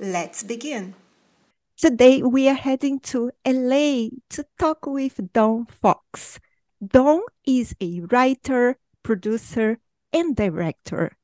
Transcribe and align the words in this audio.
Let's 0.00 0.44
begin. 0.44 0.94
Today 1.76 2.22
we 2.22 2.48
are 2.48 2.54
heading 2.54 3.00
to 3.10 3.32
LA 3.44 4.10
to 4.30 4.44
talk 4.56 4.86
with 4.86 5.32
Don 5.32 5.66
Fox. 5.66 6.38
Don 6.86 7.22
is 7.44 7.74
a 7.80 8.02
writer, 8.12 8.76
producer, 9.02 9.78
and 10.12 10.36
director. 10.36 11.16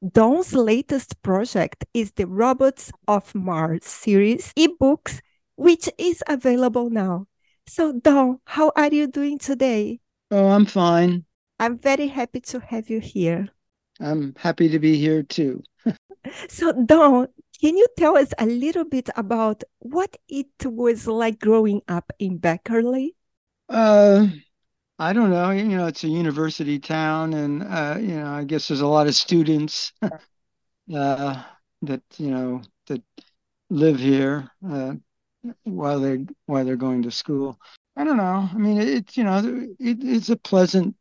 Don's 0.00 0.54
latest 0.54 1.20
project 1.20 1.84
is 1.92 2.12
the 2.12 2.26
Robots 2.26 2.90
of 3.06 3.34
Mars 3.34 3.84
series 3.84 4.54
ebooks, 4.54 5.20
which 5.56 5.90
is 5.98 6.24
available 6.26 6.88
now. 6.88 7.26
So, 7.66 7.92
Don, 7.92 8.40
how 8.46 8.72
are 8.74 8.88
you 8.88 9.08
doing 9.08 9.36
today? 9.36 10.00
Oh, 10.30 10.48
I'm 10.48 10.64
fine. 10.64 11.26
I'm 11.60 11.78
very 11.78 12.08
happy 12.08 12.40
to 12.40 12.60
have 12.60 12.88
you 12.88 12.98
here. 12.98 13.50
I'm 14.00 14.34
happy 14.38 14.70
to 14.70 14.78
be 14.78 14.96
here 14.96 15.22
too. 15.22 15.62
so, 16.48 16.72
Don, 16.72 17.28
can 17.62 17.76
you 17.76 17.86
tell 17.96 18.18
us 18.18 18.34
a 18.38 18.46
little 18.46 18.84
bit 18.84 19.08
about 19.16 19.62
what 19.78 20.16
it 20.28 20.48
was 20.64 21.06
like 21.06 21.38
growing 21.38 21.80
up 21.86 22.12
in 22.18 22.38
Berkeley? 22.38 23.14
Uh, 23.68 24.26
I 24.98 25.12
don't 25.12 25.30
know. 25.30 25.50
You 25.50 25.64
know, 25.64 25.86
it's 25.86 26.02
a 26.02 26.08
university 26.08 26.80
town, 26.80 27.34
and 27.34 27.62
uh, 27.62 27.96
you 28.00 28.16
know, 28.16 28.26
I 28.26 28.42
guess 28.42 28.66
there's 28.66 28.80
a 28.80 28.86
lot 28.86 29.06
of 29.06 29.14
students 29.14 29.92
uh, 30.02 31.42
that 31.82 32.02
you 32.18 32.30
know 32.32 32.62
that 32.88 33.02
live 33.70 34.00
here 34.00 34.50
uh, 34.68 34.94
while 35.62 36.00
they 36.00 36.26
while 36.46 36.64
they're 36.64 36.76
going 36.76 37.02
to 37.04 37.12
school. 37.12 37.60
I 37.96 38.02
don't 38.02 38.16
know. 38.16 38.48
I 38.52 38.56
mean, 38.56 38.80
it's 38.80 39.16
you 39.16 39.22
know, 39.22 39.38
it, 39.78 39.98
it's 40.02 40.30
a 40.30 40.36
pleasant 40.36 40.96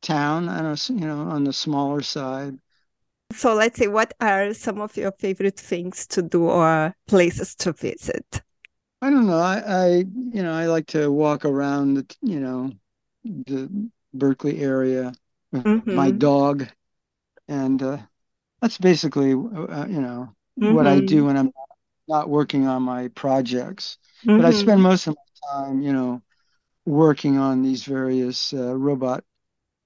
town. 0.00 0.48
I 0.48 0.62
don't 0.62 0.88
you 0.88 1.06
know, 1.06 1.20
on 1.20 1.44
the 1.44 1.52
smaller 1.52 2.00
side. 2.00 2.58
So 3.32 3.54
let's 3.54 3.78
say, 3.78 3.88
what 3.88 4.14
are 4.20 4.54
some 4.54 4.80
of 4.80 4.96
your 4.96 5.12
favorite 5.12 5.58
things 5.58 6.06
to 6.08 6.22
do 6.22 6.44
or 6.44 6.94
places 7.06 7.54
to 7.56 7.72
visit? 7.72 8.42
I 9.02 9.10
don't 9.10 9.26
know. 9.26 9.38
I, 9.38 9.58
I 9.58 9.88
you 10.32 10.42
know, 10.42 10.52
I 10.52 10.66
like 10.66 10.86
to 10.88 11.10
walk 11.12 11.44
around 11.44 11.94
the, 11.94 12.16
you 12.22 12.40
know, 12.40 12.72
the 13.24 13.90
Berkeley 14.14 14.60
area 14.60 15.12
with 15.52 15.64
mm-hmm. 15.64 15.94
my 15.94 16.10
dog, 16.10 16.66
and 17.46 17.82
uh, 17.82 17.98
that's 18.60 18.78
basically, 18.78 19.32
uh, 19.32 19.86
you 19.86 20.00
know, 20.00 20.34
mm-hmm. 20.58 20.72
what 20.74 20.86
I 20.86 21.00
do 21.00 21.18
mm-hmm. 21.18 21.26
when 21.26 21.36
I'm 21.36 21.52
not 22.08 22.28
working 22.28 22.66
on 22.66 22.82
my 22.82 23.08
projects. 23.08 23.98
Mm-hmm. 24.24 24.38
But 24.38 24.46
I 24.46 24.50
spend 24.50 24.78
mm-hmm. 24.78 24.82
most 24.82 25.06
of 25.06 25.16
my 25.16 25.52
time, 25.52 25.82
you 25.82 25.92
know, 25.92 26.22
working 26.86 27.38
on 27.38 27.62
these 27.62 27.84
various 27.84 28.52
uh, 28.52 28.74
robot 28.74 29.22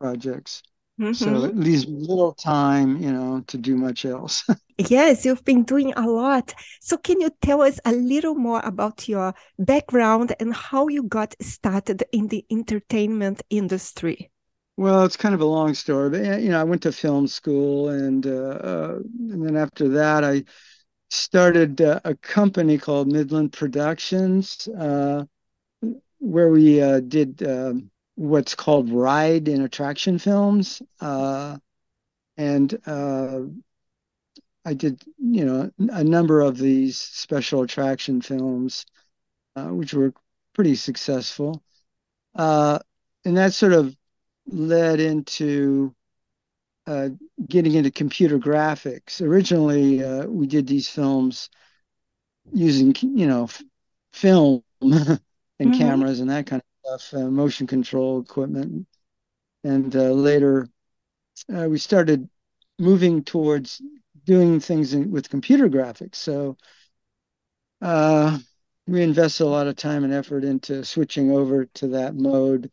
projects. 0.00 0.62
Mm-hmm. 1.00 1.12
So 1.14 1.44
it 1.44 1.56
leaves 1.56 1.86
little 1.86 2.32
time, 2.34 3.02
you 3.02 3.12
know, 3.12 3.42
to 3.46 3.58
do 3.58 3.76
much 3.76 4.04
else. 4.04 4.44
yes, 4.78 5.24
you've 5.24 5.44
been 5.44 5.64
doing 5.64 5.92
a 5.96 6.06
lot. 6.06 6.54
So 6.80 6.96
can 6.96 7.20
you 7.20 7.30
tell 7.40 7.62
us 7.62 7.80
a 7.84 7.92
little 7.92 8.34
more 8.34 8.60
about 8.62 9.08
your 9.08 9.34
background 9.58 10.34
and 10.38 10.54
how 10.54 10.88
you 10.88 11.04
got 11.04 11.34
started 11.40 12.04
in 12.12 12.28
the 12.28 12.44
entertainment 12.50 13.42
industry? 13.50 14.30
Well, 14.76 15.04
it's 15.04 15.16
kind 15.16 15.34
of 15.34 15.40
a 15.40 15.46
long 15.46 15.74
story, 15.74 16.10
but 16.10 16.42
you 16.42 16.50
know, 16.50 16.60
I 16.60 16.64
went 16.64 16.82
to 16.82 16.92
film 16.92 17.26
school, 17.26 17.90
and 17.90 18.26
uh, 18.26 18.30
uh, 18.30 18.98
and 19.30 19.46
then 19.46 19.56
after 19.56 19.88
that, 19.90 20.24
I 20.24 20.44
started 21.10 21.80
uh, 21.80 22.00
a 22.04 22.14
company 22.14 22.78
called 22.78 23.06
Midland 23.06 23.52
Productions, 23.52 24.66
uh, 24.68 25.24
where 26.18 26.48
we 26.48 26.80
uh, 26.80 27.00
did 27.00 27.46
um, 27.46 27.91
what's 28.14 28.54
called 28.54 28.90
ride 28.90 29.48
and 29.48 29.62
attraction 29.62 30.18
films. 30.18 30.82
Uh, 31.00 31.56
and 32.36 32.78
uh, 32.86 33.40
I 34.64 34.74
did, 34.74 35.02
you 35.18 35.44
know, 35.44 35.70
a 35.78 36.04
number 36.04 36.40
of 36.40 36.56
these 36.58 36.98
special 36.98 37.62
attraction 37.62 38.20
films, 38.20 38.86
uh, 39.56 39.68
which 39.68 39.94
were 39.94 40.12
pretty 40.54 40.74
successful. 40.76 41.62
Uh, 42.34 42.78
and 43.24 43.36
that 43.36 43.54
sort 43.54 43.72
of 43.72 43.96
led 44.46 45.00
into 45.00 45.94
uh, 46.86 47.10
getting 47.46 47.74
into 47.74 47.90
computer 47.90 48.38
graphics. 48.38 49.20
Originally, 49.20 50.02
uh, 50.02 50.26
we 50.26 50.46
did 50.46 50.66
these 50.66 50.88
films 50.88 51.48
using, 52.52 52.94
you 53.00 53.26
know, 53.26 53.44
f- 53.44 53.62
film 54.12 54.62
and 54.80 55.20
mm-hmm. 55.60 55.78
cameras 55.78 56.20
and 56.20 56.30
that 56.30 56.46
kind 56.46 56.60
of 56.60 56.71
stuff, 56.84 57.14
uh, 57.14 57.30
motion 57.30 57.66
control 57.66 58.20
equipment. 58.20 58.86
And 59.64 59.94
uh, 59.94 60.10
later, 60.10 60.68
uh, 61.54 61.68
we 61.68 61.78
started 61.78 62.28
moving 62.78 63.22
towards 63.22 63.80
doing 64.24 64.60
things 64.60 64.94
in, 64.94 65.10
with 65.10 65.30
computer 65.30 65.68
graphics. 65.68 66.16
So 66.16 66.56
uh, 67.80 68.38
we 68.86 69.02
invested 69.02 69.44
a 69.44 69.46
lot 69.46 69.66
of 69.66 69.76
time 69.76 70.04
and 70.04 70.12
effort 70.12 70.44
into 70.44 70.84
switching 70.84 71.30
over 71.30 71.66
to 71.66 71.88
that 71.88 72.14
mode. 72.14 72.72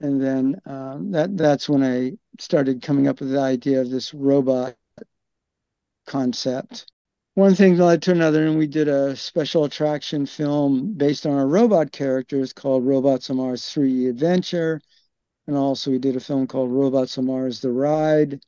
And 0.00 0.20
then 0.20 0.60
uh, 0.66 0.98
that 1.10 1.36
that's 1.36 1.68
when 1.68 1.82
I 1.82 2.12
started 2.38 2.82
coming 2.82 3.06
up 3.06 3.20
with 3.20 3.30
the 3.30 3.40
idea 3.40 3.80
of 3.80 3.90
this 3.90 4.14
robot 4.14 4.76
concept 6.06 6.86
one 7.34 7.54
thing 7.54 7.76
led 7.76 8.02
to 8.02 8.12
another, 8.12 8.44
and 8.44 8.58
we 8.58 8.66
did 8.66 8.88
a 8.88 9.14
special 9.14 9.64
attraction 9.64 10.26
film 10.26 10.94
based 10.94 11.26
on 11.26 11.32
our 11.32 11.46
robot 11.46 11.92
characters 11.92 12.52
called 12.52 12.84
Robots 12.84 13.30
on 13.30 13.36
Mars 13.36 13.62
3D 13.62 14.08
Adventure. 14.08 14.80
And 15.46 15.56
also, 15.56 15.90
we 15.90 15.98
did 15.98 16.16
a 16.16 16.20
film 16.20 16.46
called 16.46 16.70
Robots 16.70 17.18
on 17.18 17.26
Mars 17.26 17.60
The 17.60 17.70
Ride. 17.70 18.44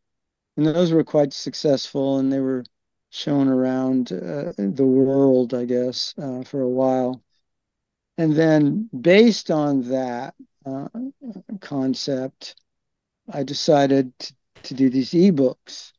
And 0.57 0.67
those 0.67 0.93
were 0.93 1.05
quite 1.05 1.33
successful, 1.33 2.19
and 2.19 2.33
they 2.33 2.41
were 2.41 2.65
shown 3.11 3.49
around 3.49 4.13
uh, 4.13 4.53
the 4.57 4.85
world, 4.85 5.55
I 5.55 5.65
guess, 5.65 6.15
uh, 6.19 6.43
for 6.43 6.61
a 6.61 6.69
while. 6.69 7.23
And 8.19 8.35
then, 8.35 8.91
based 8.99 9.51
on 9.51 9.83
that 9.89 10.35
uh, 10.67 10.89
concept, 11.61 12.57
I 13.33 13.43
decided 13.43 14.19
to, 14.19 14.35
to 14.65 14.75
do 14.75 14.91
these 14.91 15.13
ebooks 15.13 15.93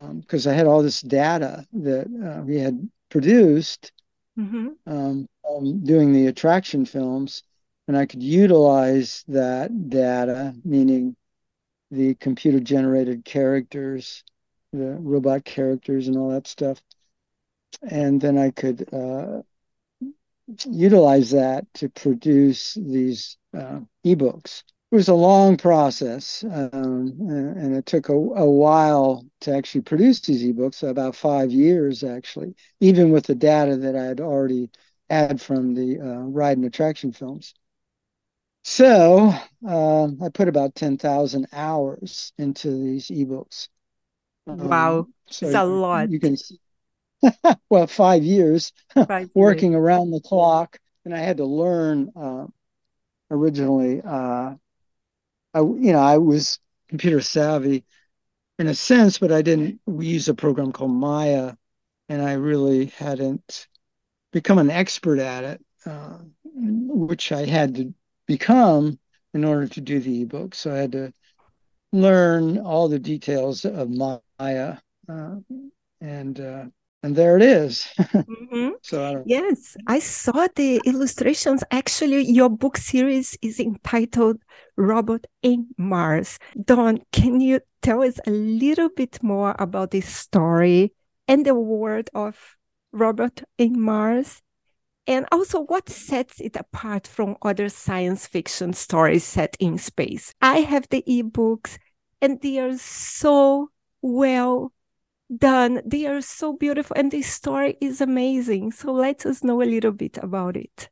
because 0.00 0.46
um, 0.46 0.52
I 0.52 0.56
had 0.56 0.66
all 0.66 0.82
this 0.82 1.00
data 1.00 1.66
that 1.72 2.06
uh, 2.06 2.42
we 2.42 2.58
had 2.58 2.88
produced 3.10 3.92
mm-hmm. 4.38 4.68
um, 4.86 5.28
um, 5.48 5.84
doing 5.84 6.12
the 6.12 6.26
attraction 6.26 6.84
films, 6.84 7.42
and 7.88 7.96
I 7.96 8.06
could 8.06 8.22
utilize 8.22 9.24
that 9.28 9.88
data, 9.88 10.54
meaning 10.64 11.16
the 11.90 12.14
computer 12.16 12.60
generated 12.60 13.24
characters, 13.24 14.24
the 14.72 14.96
robot 14.98 15.44
characters, 15.44 16.08
and 16.08 16.16
all 16.16 16.30
that 16.30 16.46
stuff. 16.46 16.82
And 17.82 18.20
then 18.20 18.38
I 18.38 18.50
could 18.50 18.92
uh, 18.92 19.42
utilize 20.68 21.30
that 21.30 21.66
to 21.74 21.88
produce 21.88 22.74
these 22.74 23.36
uh, 23.56 23.80
ebooks 24.04 24.62
was 24.96 25.08
a 25.08 25.14
long 25.14 25.58
process, 25.58 26.42
um, 26.42 27.14
and 27.20 27.76
it 27.76 27.84
took 27.84 28.08
a, 28.08 28.14
a, 28.14 28.50
while 28.50 29.26
to 29.42 29.54
actually 29.54 29.82
produce 29.82 30.20
these 30.20 30.42
ebooks, 30.42 30.82
about 30.88 31.14
five 31.14 31.52
years 31.52 32.02
actually, 32.02 32.54
even 32.80 33.10
with 33.10 33.26
the 33.26 33.34
data 33.34 33.76
that 33.76 33.94
I 33.94 34.04
had 34.04 34.22
already 34.22 34.70
had 35.10 35.38
from 35.38 35.74
the 35.74 36.00
uh, 36.00 36.20
ride 36.20 36.56
and 36.56 36.64
attraction 36.64 37.12
films. 37.12 37.52
So 38.64 39.34
uh, 39.68 40.04
I 40.24 40.30
put 40.32 40.48
about 40.48 40.74
10,000 40.74 41.46
hours 41.52 42.32
into 42.38 42.70
these 42.70 43.08
ebooks. 43.08 43.68
Wow, 44.46 45.00
um, 45.00 45.14
so 45.28 45.46
it's 45.46 45.54
a 45.56 45.64
lot. 45.64 46.10
You 46.10 46.20
can 46.20 46.38
see, 46.38 46.58
well, 47.68 47.86
five 47.86 48.22
years 48.22 48.72
five 49.06 49.28
working 49.34 49.72
years. 49.72 49.80
around 49.80 50.10
the 50.10 50.20
clock, 50.20 50.78
and 51.04 51.14
I 51.14 51.18
had 51.18 51.36
to 51.36 51.44
learn 51.44 52.12
uh, 52.16 52.46
originally 53.30 54.00
uh, 54.02 54.54
I, 55.56 55.60
you 55.60 55.92
know, 55.92 56.00
I 56.00 56.18
was 56.18 56.58
computer 56.88 57.22
savvy 57.22 57.84
in 58.58 58.66
a 58.66 58.74
sense, 58.74 59.18
but 59.18 59.32
I 59.32 59.40
didn't. 59.40 59.80
We 59.86 60.06
use 60.06 60.28
a 60.28 60.34
program 60.34 60.70
called 60.70 60.90
Maya, 60.90 61.54
and 62.10 62.20
I 62.20 62.34
really 62.34 62.86
hadn't 62.86 63.66
become 64.32 64.58
an 64.58 64.70
expert 64.70 65.18
at 65.18 65.44
it, 65.44 65.64
uh, 65.86 66.18
which 66.44 67.32
I 67.32 67.46
had 67.46 67.74
to 67.76 67.94
become 68.26 68.98
in 69.32 69.44
order 69.44 69.66
to 69.68 69.80
do 69.80 69.98
the 69.98 70.22
ebook. 70.22 70.54
So 70.54 70.74
I 70.74 70.76
had 70.76 70.92
to 70.92 71.12
learn 71.90 72.58
all 72.58 72.88
the 72.88 72.98
details 72.98 73.64
of 73.64 73.88
Maya, 73.88 74.76
uh, 75.08 75.36
and 76.02 76.38
uh, 76.38 76.64
and 77.06 77.14
there 77.14 77.36
it 77.36 77.42
is. 77.42 77.86
mm-hmm. 77.98 78.70
So 78.82 79.04
I 79.04 79.22
yes, 79.24 79.76
I 79.86 80.00
saw 80.00 80.48
the 80.56 80.80
illustrations. 80.84 81.62
Actually, 81.70 82.22
your 82.24 82.50
book 82.50 82.76
series 82.76 83.38
is 83.40 83.60
entitled 83.60 84.42
"Robot 84.76 85.24
in 85.40 85.68
Mars." 85.78 86.40
Don, 86.64 86.98
can 87.12 87.40
you 87.40 87.60
tell 87.80 88.02
us 88.02 88.18
a 88.26 88.30
little 88.30 88.88
bit 88.88 89.22
more 89.22 89.54
about 89.60 89.92
this 89.92 90.08
story 90.08 90.92
and 91.28 91.46
the 91.46 91.54
world 91.54 92.10
of 92.12 92.56
Robot 92.90 93.44
in 93.56 93.80
Mars? 93.80 94.42
And 95.06 95.26
also, 95.30 95.60
what 95.60 95.88
sets 95.88 96.40
it 96.40 96.56
apart 96.56 97.06
from 97.06 97.36
other 97.40 97.68
science 97.68 98.26
fiction 98.26 98.72
stories 98.72 99.22
set 99.22 99.56
in 99.60 99.78
space? 99.78 100.34
I 100.42 100.58
have 100.66 100.88
the 100.90 101.04
ebooks, 101.06 101.78
and 102.20 102.40
they 102.42 102.58
are 102.58 102.76
so 102.76 103.70
well 104.02 104.72
done. 105.34 105.82
They 105.84 106.06
are 106.06 106.20
so 106.20 106.52
beautiful, 106.52 106.96
and 106.96 107.10
the 107.10 107.22
story 107.22 107.76
is 107.80 108.00
amazing. 108.00 108.72
So 108.72 108.92
let 108.92 109.26
us 109.26 109.42
know 109.42 109.62
a 109.62 109.64
little 109.64 109.92
bit 109.92 110.18
about 110.18 110.56
it. 110.56 110.88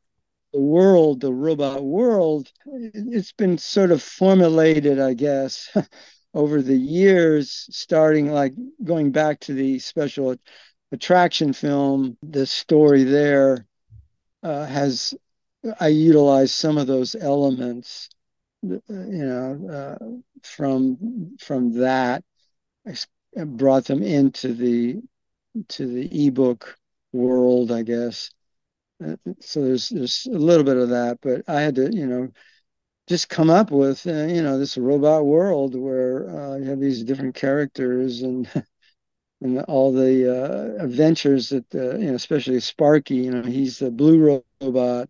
The 0.53 0.59
world, 0.59 1.21
the 1.21 1.33
robot 1.33 1.83
world, 1.83 2.51
it's 2.65 3.33
been 3.33 3.57
sort 3.57 3.91
of 3.91 4.01
formulated, 4.01 4.99
I 4.99 5.13
guess, 5.13 5.69
over 6.33 6.61
the 6.61 6.77
years, 6.77 7.67
starting 7.71 8.31
like 8.31 8.53
going 8.83 9.11
back 9.11 9.39
to 9.41 9.53
the 9.53 9.79
special 9.79 10.35
attraction 10.91 11.53
film, 11.53 12.17
the 12.23 12.45
story 12.45 13.03
there 13.03 13.65
uh, 14.43 14.65
has, 14.65 15.13
I 15.79 15.87
utilized 15.89 16.53
some 16.53 16.77
of 16.77 16.87
those 16.87 17.15
elements, 17.15 18.09
you 18.61 18.81
know, 18.87 19.97
uh, 20.01 20.05
from 20.43 21.35
from 21.39 21.73
that 21.79 22.23
brought 23.35 23.85
them 23.85 24.01
into 24.03 24.53
the 24.53 25.01
to 25.69 25.87
the 25.87 26.27
ebook 26.27 26.77
world, 27.13 27.71
I 27.71 27.83
guess. 27.83 28.31
Uh, 29.05 29.17
so 29.41 29.63
there's 29.63 29.89
there's 29.89 30.27
a 30.27 30.37
little 30.37 30.63
bit 30.65 30.77
of 30.77 30.89
that, 30.89 31.19
but 31.21 31.43
I 31.49 31.61
had 31.61 31.75
to, 31.75 31.93
you 31.95 32.07
know, 32.07 32.29
just 33.07 33.29
come 33.29 33.49
up 33.49 33.71
with, 33.71 34.07
uh, 34.07 34.25
you 34.25 34.41
know, 34.43 34.57
this 34.59 34.77
robot 34.77 35.25
world 35.25 35.75
where 35.75 36.29
uh, 36.29 36.57
you 36.57 36.65
have 36.65 36.79
these 36.79 37.03
different 37.03 37.35
characters 37.35 38.21
and 38.23 38.49
and 39.41 39.59
all 39.63 39.91
the 39.93 40.29
uh, 40.79 40.83
adventures 40.83 41.49
that, 41.49 41.65
uh, 41.75 41.97
you 41.97 42.07
know, 42.07 42.15
especially 42.15 42.59
Sparky, 42.59 43.15
you 43.17 43.31
know, 43.31 43.43
he's 43.43 43.79
the 43.79 43.91
blue 43.91 44.43
robot. 44.61 45.09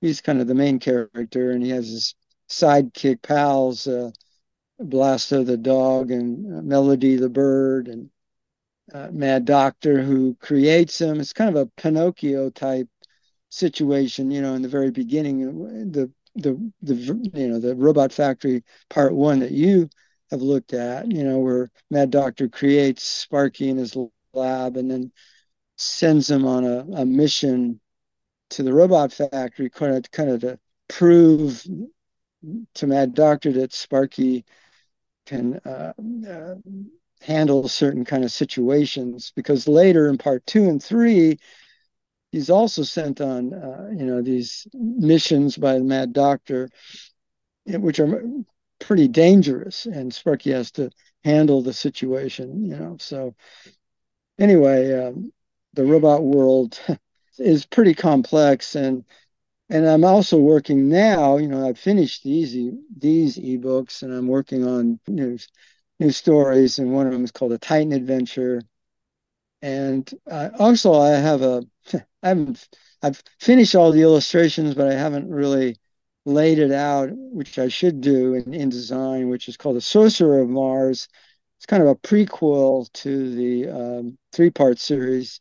He's 0.00 0.20
kind 0.20 0.40
of 0.40 0.46
the 0.46 0.54
main 0.54 0.78
character, 0.78 1.50
and 1.52 1.62
he 1.62 1.70
has 1.70 1.88
his 1.88 2.14
sidekick 2.48 3.22
pals. 3.22 3.86
Blasto 4.82 5.44
the 5.44 5.56
dog 5.56 6.10
and 6.10 6.58
uh, 6.58 6.62
Melody 6.62 7.16
the 7.16 7.28
bird 7.28 7.88
and 7.88 8.10
uh, 8.92 9.08
Mad 9.12 9.44
Doctor 9.44 10.02
who 10.02 10.34
creates 10.40 11.00
him. 11.00 11.20
It's 11.20 11.32
kind 11.32 11.50
of 11.50 11.56
a 11.56 11.70
Pinocchio 11.80 12.50
type 12.50 12.88
situation, 13.50 14.30
you 14.30 14.42
know, 14.42 14.54
in 14.54 14.62
the 14.62 14.68
very 14.68 14.90
beginning. 14.90 15.90
The 15.92 16.10
the 16.34 16.72
the 16.82 16.94
you 17.34 17.48
know 17.48 17.58
the 17.58 17.74
Robot 17.74 18.12
Factory 18.12 18.64
Part 18.88 19.14
One 19.14 19.40
that 19.40 19.52
you 19.52 19.88
have 20.30 20.42
looked 20.42 20.72
at, 20.72 21.10
you 21.10 21.24
know, 21.24 21.38
where 21.38 21.70
Mad 21.90 22.10
Doctor 22.10 22.48
creates 22.48 23.02
Sparky 23.02 23.68
in 23.68 23.76
his 23.76 23.96
lab 24.32 24.76
and 24.76 24.90
then 24.90 25.12
sends 25.76 26.30
him 26.30 26.46
on 26.46 26.64
a, 26.64 26.86
a 26.94 27.04
mission 27.04 27.80
to 28.50 28.62
the 28.62 28.72
robot 28.72 29.12
factory, 29.12 29.70
kind 29.70 29.96
of 29.96 30.10
kind 30.10 30.30
of 30.30 30.40
to 30.40 30.58
prove 30.88 31.64
to 32.74 32.86
Mad 32.86 33.14
Doctor 33.14 33.52
that 33.52 33.72
Sparky 33.72 34.44
can 35.30 35.60
uh, 35.64 35.92
uh, 36.28 36.54
handle 37.22 37.68
certain 37.68 38.04
kind 38.04 38.24
of 38.24 38.32
situations 38.32 39.32
because 39.36 39.68
later 39.68 40.08
in 40.08 40.18
part 40.18 40.44
two 40.44 40.68
and 40.68 40.82
three 40.82 41.38
he's 42.32 42.50
also 42.50 42.82
sent 42.82 43.20
on 43.20 43.54
uh, 43.54 43.88
you 43.96 44.04
know 44.04 44.22
these 44.22 44.66
missions 44.74 45.56
by 45.56 45.74
the 45.74 45.84
mad 45.84 46.12
doctor 46.12 46.68
which 47.64 48.00
are 48.00 48.20
pretty 48.80 49.06
dangerous 49.06 49.86
and 49.86 50.12
sparky 50.12 50.50
has 50.50 50.72
to 50.72 50.90
handle 51.22 51.62
the 51.62 51.72
situation 51.72 52.64
you 52.64 52.76
know 52.76 52.96
so 52.98 53.32
anyway 54.40 55.06
um, 55.06 55.32
the 55.74 55.84
robot 55.84 56.24
world 56.24 56.80
is 57.38 57.64
pretty 57.66 57.94
complex 57.94 58.74
and 58.74 59.04
and 59.70 59.86
I'm 59.88 60.04
also 60.04 60.38
working 60.38 60.88
now. 60.88 61.36
You 61.38 61.48
know, 61.48 61.66
I've 61.66 61.78
finished 61.78 62.24
these 62.24 62.52
these 62.96 63.38
ebooks, 63.38 64.02
and 64.02 64.12
I'm 64.12 64.26
working 64.28 64.66
on 64.66 65.00
new 65.08 65.38
new 66.00 66.10
stories. 66.10 66.78
And 66.78 66.92
one 66.92 67.06
of 67.06 67.12
them 67.12 67.24
is 67.24 67.32
called 67.32 67.52
a 67.52 67.58
Titan 67.58 67.92
Adventure. 67.92 68.62
And 69.62 70.10
also, 70.58 70.94
I 70.94 71.10
have 71.10 71.42
a 71.42 71.62
I 72.22 72.28
haven't 72.28 72.68
I've 73.02 73.22
finished 73.40 73.74
all 73.74 73.92
the 73.92 74.02
illustrations, 74.02 74.74
but 74.74 74.88
I 74.88 74.94
haven't 74.94 75.30
really 75.30 75.76
laid 76.26 76.58
it 76.58 76.72
out, 76.72 77.10
which 77.12 77.58
I 77.58 77.68
should 77.68 78.00
do 78.00 78.34
in 78.34 78.44
InDesign, 78.44 79.30
which 79.30 79.48
is 79.48 79.56
called 79.56 79.76
the 79.76 79.80
Sorcerer 79.80 80.40
of 80.40 80.48
Mars. 80.50 81.08
It's 81.58 81.66
kind 81.66 81.82
of 81.82 81.88
a 81.88 81.94
prequel 81.96 82.90
to 82.94 83.34
the 83.34 83.68
um, 83.68 84.18
three 84.32 84.50
part 84.50 84.78
series 84.78 85.40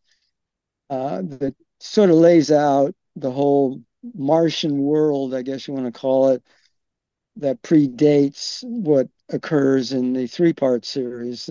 uh, 0.89 1.21
that 1.23 1.55
sort 1.79 2.09
of 2.09 2.17
lays 2.17 2.51
out 2.51 2.95
the 3.15 3.31
whole 3.31 3.81
Martian 4.13 4.79
world, 4.79 5.33
I 5.33 5.41
guess 5.41 5.67
you 5.67 5.73
want 5.73 5.93
to 5.93 5.99
call 5.99 6.29
it, 6.29 6.43
that 7.37 7.61
predates 7.61 8.63
what 8.63 9.07
occurs 9.29 9.93
in 9.93 10.13
the 10.13 10.27
three 10.27 10.53
part 10.53 10.85
series. 10.85 11.49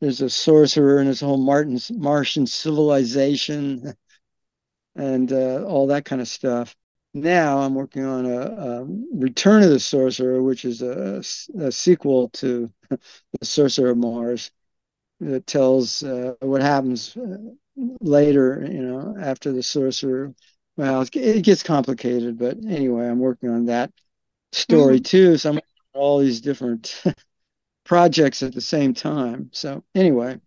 There's 0.00 0.20
a 0.20 0.30
sorcerer 0.30 0.98
and 0.98 1.08
his 1.08 1.20
whole 1.20 1.36
Martin's 1.36 1.90
Martian 1.90 2.46
civilization 2.46 3.94
and 4.96 5.32
uh, 5.32 5.64
all 5.64 5.86
that 5.88 6.04
kind 6.04 6.20
of 6.20 6.28
stuff. 6.28 6.74
Now 7.12 7.58
I'm 7.58 7.74
working 7.74 8.04
on 8.04 8.24
a, 8.24 8.40
a 8.40 8.86
Return 9.12 9.62
of 9.64 9.70
the 9.70 9.80
Sorcerer, 9.80 10.42
which 10.42 10.64
is 10.64 10.80
a, 10.80 11.22
a 11.58 11.72
sequel 11.72 12.28
to 12.34 12.72
The 12.90 13.46
Sorcerer 13.46 13.90
of 13.90 13.98
Mars 13.98 14.50
that 15.20 15.46
tells 15.46 16.02
uh, 16.02 16.34
what 16.40 16.62
happens 16.62 17.16
uh, 17.16 17.38
later, 18.00 18.66
you 18.70 18.82
know, 18.82 19.16
after 19.20 19.52
the 19.52 19.62
sorcerer 19.62 20.34
well, 20.76 21.06
it 21.12 21.44
gets 21.44 21.62
complicated, 21.62 22.38
but 22.38 22.56
anyway, 22.66 23.06
I'm 23.06 23.18
working 23.18 23.50
on 23.50 23.66
that 23.66 23.92
story 24.52 24.96
mm-hmm. 24.96 25.02
too. 25.02 25.36
So 25.36 25.50
I'm 25.50 25.60
all 25.92 26.18
these 26.18 26.40
different 26.40 27.02
projects 27.84 28.42
at 28.42 28.54
the 28.54 28.60
same 28.60 28.94
time. 28.94 29.50
So 29.52 29.82
anyway, 29.94 30.40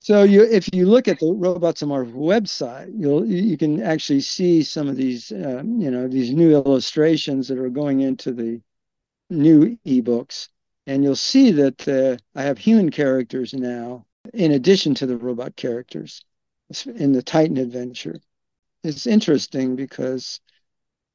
so 0.00 0.22
you 0.22 0.42
if 0.44 0.72
you 0.72 0.86
look 0.86 1.08
at 1.08 1.18
the 1.18 1.32
Robots 1.32 1.82
on 1.82 1.90
Mars 1.90 2.08
website, 2.08 2.90
you'll 2.96 3.26
you 3.26 3.56
can 3.58 3.82
actually 3.82 4.20
see 4.20 4.62
some 4.62 4.88
of 4.88 4.96
these 4.96 5.30
uh, 5.32 5.62
you 5.64 5.90
know 5.90 6.08
these 6.08 6.32
new 6.32 6.52
illustrations 6.52 7.48
that 7.48 7.58
are 7.58 7.70
going 7.70 8.00
into 8.00 8.32
the 8.32 8.60
new 9.28 9.76
ebooks, 9.86 10.48
and 10.86 11.04
you'll 11.04 11.16
see 11.16 11.50
that 11.52 11.86
uh, 11.88 12.16
I 12.38 12.42
have 12.42 12.58
human 12.58 12.90
characters 12.90 13.52
now 13.52 14.06
in 14.32 14.52
addition 14.52 14.94
to 14.94 15.06
the 15.06 15.16
robot 15.16 15.56
characters 15.56 16.24
in 16.86 17.12
the 17.12 17.22
Titan 17.22 17.56
adventure 17.56 18.20
it's 18.82 19.06
interesting 19.06 19.76
because 19.76 20.40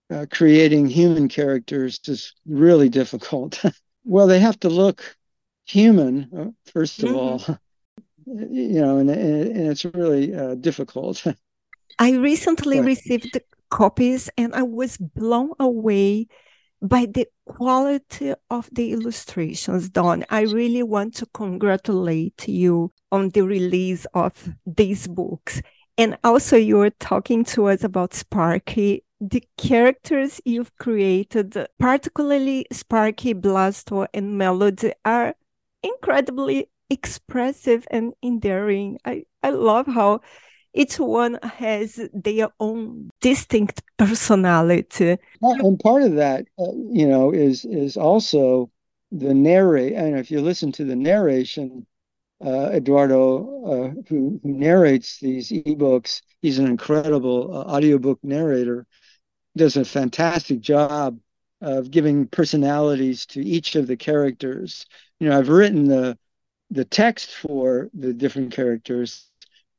uh, 0.09 0.25
creating 0.31 0.87
human 0.87 1.27
characters 1.27 1.99
is 2.07 2.33
really 2.45 2.89
difficult. 2.89 3.63
well, 4.03 4.27
they 4.27 4.39
have 4.39 4.59
to 4.61 4.69
look 4.69 5.15
human, 5.65 6.29
uh, 6.37 6.71
first 6.71 7.01
of 7.03 7.09
mm-hmm. 7.09 7.17
all, 7.17 7.57
you 8.25 8.81
know, 8.81 8.97
and, 8.97 9.09
and 9.09 9.67
it's 9.67 9.85
really 9.85 10.35
uh, 10.35 10.55
difficult. 10.55 11.25
I 11.99 12.11
recently 12.11 12.77
but, 12.77 12.85
received 12.85 13.39
copies 13.69 14.29
and 14.37 14.53
I 14.53 14.63
was 14.63 14.97
blown 14.97 15.51
away 15.59 16.27
by 16.81 17.07
the 17.07 17.27
quality 17.45 18.33
of 18.49 18.69
the 18.71 18.91
illustrations 18.91 19.89
Don. 19.89 20.25
I 20.29 20.41
really 20.41 20.83
want 20.83 21.15
to 21.15 21.25
congratulate 21.33 22.47
you 22.47 22.91
on 23.11 23.29
the 23.29 23.41
release 23.41 24.05
of 24.13 24.49
these 24.65 25.07
books. 25.07 25.61
And 25.97 26.17
also, 26.23 26.57
you 26.57 26.77
were 26.77 26.89
talking 26.89 27.45
to 27.45 27.67
us 27.67 27.83
about 27.83 28.13
Sparky. 28.13 29.03
The 29.21 29.43
characters 29.57 30.41
you've 30.43 30.75
created, 30.75 31.55
particularly 31.79 32.65
Sparky, 32.71 33.33
Blasto, 33.33 34.07
and 34.13 34.37
Melody, 34.37 34.91
are 35.05 35.35
incredibly 35.81 36.69
expressive 36.89 37.87
and 37.89 38.13
endearing. 38.21 38.99
I, 39.05 39.23
I 39.41 39.51
love 39.51 39.87
how 39.87 40.21
each 40.73 40.99
one 40.99 41.39
has 41.41 41.99
their 42.13 42.49
own 42.59 43.09
distinct 43.21 43.81
personality. 43.97 45.17
And 45.41 45.79
part 45.79 46.03
of 46.03 46.15
that, 46.15 46.45
uh, 46.59 46.73
you 46.91 47.07
know, 47.07 47.31
is 47.31 47.65
is 47.65 47.95
also 47.95 48.69
the 49.11 49.33
narrate. 49.33 49.93
And 49.93 50.19
if 50.19 50.29
you 50.29 50.41
listen 50.41 50.71
to 50.73 50.83
the 50.83 50.95
narration, 50.95 51.85
Eduardo, 52.43 53.65
uh, 53.65 54.01
who, 54.07 54.39
who, 54.43 54.51
narrates 54.51 55.19
these 55.19 55.51
ebooks, 55.51 56.21
he's 56.41 56.59
an 56.59 56.67
incredible 56.67 57.55
uh, 57.55 57.75
audiobook 57.75 58.19
narrator, 58.23 58.85
does 59.55 59.77
a 59.77 59.85
fantastic 59.85 60.59
job 60.59 61.17
of 61.61 61.89
giving 61.89 62.27
personalities 62.27 63.25
to 63.27 63.41
each 63.41 63.75
of 63.75 63.87
the 63.87 63.97
characters. 63.97 64.85
You 65.19 65.29
know, 65.29 65.37
I've 65.37 65.49
written 65.49 65.85
the 65.85 66.17
the 66.71 66.85
text 66.85 67.29
for 67.29 67.89
the 67.93 68.13
different 68.13 68.51
characters, 68.51 69.29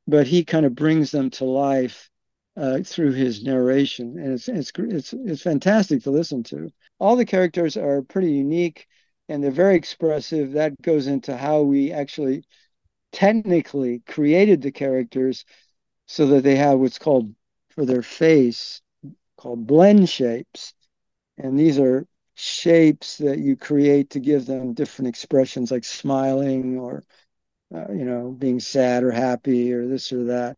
but 0.06 0.26
he 0.26 0.44
kind 0.44 0.64
of 0.64 0.74
brings 0.74 1.10
them 1.10 1.30
to 1.30 1.44
life 1.44 2.08
uh, 2.56 2.80
through 2.82 3.12
his 3.12 3.44
narration, 3.44 4.18
and 4.18 4.32
it's 4.32 4.48
it's 4.48 4.72
it's 4.76 5.12
it's 5.12 5.42
fantastic 5.42 6.02
to 6.04 6.10
listen 6.10 6.42
to. 6.44 6.70
All 6.98 7.16
the 7.16 7.26
characters 7.26 7.76
are 7.76 8.02
pretty 8.02 8.32
unique, 8.32 8.86
and 9.28 9.42
they're 9.42 9.50
very 9.50 9.76
expressive. 9.76 10.52
That 10.52 10.80
goes 10.82 11.06
into 11.06 11.36
how 11.36 11.62
we 11.62 11.92
actually 11.92 12.44
technically 13.12 14.00
created 14.06 14.62
the 14.62 14.72
characters 14.72 15.44
so 16.06 16.26
that 16.28 16.44
they 16.44 16.56
have 16.56 16.78
what's 16.78 16.98
called 16.98 17.34
for 17.70 17.84
their 17.84 18.02
face 18.02 18.82
called 19.36 19.66
blend 19.66 20.08
shapes, 20.08 20.74
and 21.38 21.58
these 21.58 21.78
are 21.78 22.06
shapes 22.34 23.18
that 23.18 23.38
you 23.38 23.56
create 23.56 24.10
to 24.10 24.20
give 24.20 24.46
them 24.46 24.74
different 24.74 25.08
expressions 25.08 25.70
like 25.70 25.84
smiling 25.84 26.78
or 26.78 27.04
uh, 27.74 27.92
you 27.92 28.04
know 28.04 28.30
being 28.32 28.60
sad 28.60 29.04
or 29.04 29.10
happy 29.10 29.72
or 29.72 29.86
this 29.86 30.12
or 30.12 30.24
that. 30.24 30.56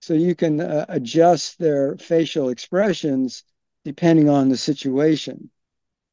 So 0.00 0.14
you 0.14 0.34
can 0.34 0.60
uh, 0.60 0.86
adjust 0.88 1.58
their 1.58 1.96
facial 1.96 2.48
expressions 2.48 3.44
depending 3.84 4.28
on 4.28 4.48
the 4.48 4.56
situation 4.56 5.50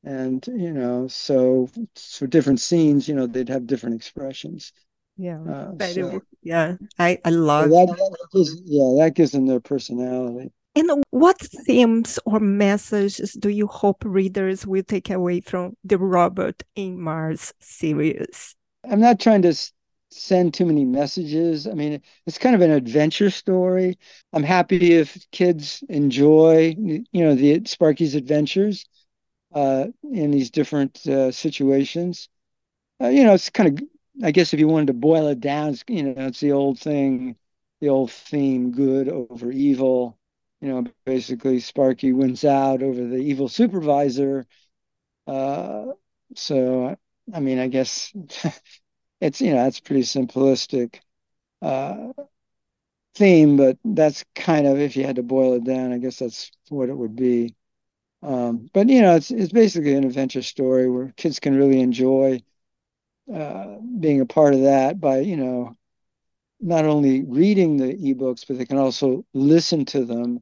and 0.03 0.45
you 0.47 0.71
know 0.71 1.07
so 1.07 1.69
for 1.95 2.27
different 2.27 2.59
scenes 2.59 3.07
you 3.07 3.15
know 3.15 3.27
they'd 3.27 3.49
have 3.49 3.67
different 3.67 3.95
expressions. 3.95 4.71
Yeah. 5.17 5.39
Uh, 5.43 5.85
so, 5.85 6.21
yeah 6.41 6.77
i 6.97 7.19
i 7.25 7.29
love 7.29 7.69
so 7.69 7.75
that, 7.75 7.87
that 7.87 8.27
gives, 8.33 8.61
yeah 8.65 9.03
that 9.03 9.15
gives 9.15 9.31
them 9.31 9.45
their 9.45 9.59
personality. 9.59 10.51
And 10.75 11.03
what 11.09 11.39
themes 11.39 12.19
or 12.25 12.39
messages 12.39 13.33
do 13.33 13.49
you 13.49 13.67
hope 13.67 14.03
readers 14.05 14.65
will 14.65 14.83
take 14.83 15.09
away 15.09 15.41
from 15.41 15.75
the 15.83 15.97
robot 15.97 16.63
in 16.75 17.01
mars 17.01 17.53
series? 17.59 18.55
I'm 18.89 19.01
not 19.01 19.19
trying 19.19 19.41
to 19.41 19.53
send 20.09 20.53
too 20.53 20.65
many 20.65 20.85
messages. 20.85 21.67
I 21.67 21.73
mean, 21.73 22.01
it's 22.25 22.37
kind 22.37 22.55
of 22.55 22.61
an 22.61 22.71
adventure 22.71 23.29
story. 23.29 23.97
I'm 24.31 24.43
happy 24.43 24.93
if 24.93 25.17
kids 25.31 25.83
enjoy, 25.89 26.75
you 26.77 27.03
know, 27.13 27.35
the 27.35 27.61
Sparky's 27.65 28.15
adventures 28.15 28.85
uh, 29.53 29.87
in 30.03 30.31
these 30.31 30.51
different 30.51 31.05
uh, 31.07 31.31
situations. 31.31 32.29
Uh, 33.01 33.07
you 33.09 33.23
know, 33.23 33.33
it's 33.33 33.49
kind 33.49 33.79
of, 33.79 33.87
I 34.23 34.31
guess, 34.31 34.53
if 34.53 34.59
you 34.59 34.67
wanted 34.67 34.87
to 34.87 34.93
boil 34.93 35.27
it 35.27 35.39
down, 35.41 35.75
you 35.87 36.03
know, 36.03 36.27
it's 36.27 36.39
the 36.39 36.51
old 36.53 36.79
thing, 36.79 37.37
the 37.81 37.89
old 37.89 38.11
theme: 38.11 38.71
good 38.71 39.09
over 39.09 39.51
evil. 39.51 40.17
You 40.61 40.69
know, 40.69 40.85
basically, 41.05 41.59
Sparky 41.61 42.13
wins 42.13 42.45
out 42.45 42.83
over 42.83 43.05
the 43.07 43.17
evil 43.17 43.49
supervisor. 43.49 44.47
Uh, 45.27 45.87
so, 46.35 46.97
I 47.33 47.39
mean, 47.39 47.59
I 47.59 47.67
guess 47.67 48.13
it's 49.21 49.41
you 49.41 49.51
know 49.53 49.63
that's 49.63 49.79
pretty 49.79 50.03
simplistic 50.03 50.99
uh, 51.61 52.13
theme, 53.15 53.57
but 53.57 53.77
that's 53.83 54.23
kind 54.35 54.65
of 54.67 54.79
if 54.79 54.95
you 54.95 55.03
had 55.05 55.17
to 55.17 55.23
boil 55.23 55.53
it 55.53 55.63
down, 55.63 55.91
I 55.93 55.97
guess 55.97 56.19
that's 56.19 56.51
what 56.69 56.89
it 56.89 56.97
would 56.97 57.15
be. 57.15 57.55
Um, 58.21 58.69
but 58.73 58.89
you 58.89 59.01
know, 59.01 59.15
it's 59.15 59.31
it's 59.31 59.51
basically 59.51 59.93
an 59.95 60.03
adventure 60.03 60.41
story 60.41 60.89
where 60.89 61.13
kids 61.17 61.39
can 61.39 61.55
really 61.55 61.79
enjoy 61.79 62.41
uh, 63.33 63.77
being 63.99 64.21
a 64.21 64.25
part 64.25 64.53
of 64.53 64.61
that 64.61 64.99
by 64.99 65.19
you 65.19 65.37
know 65.37 65.75
not 66.61 66.85
only 66.85 67.23
reading 67.23 67.77
the 67.77 67.95
ebooks, 67.95 68.45
but 68.47 68.57
they 68.57 68.65
can 68.65 68.77
also 68.77 69.25
listen 69.33 69.85
to 69.85 70.05
them 70.05 70.41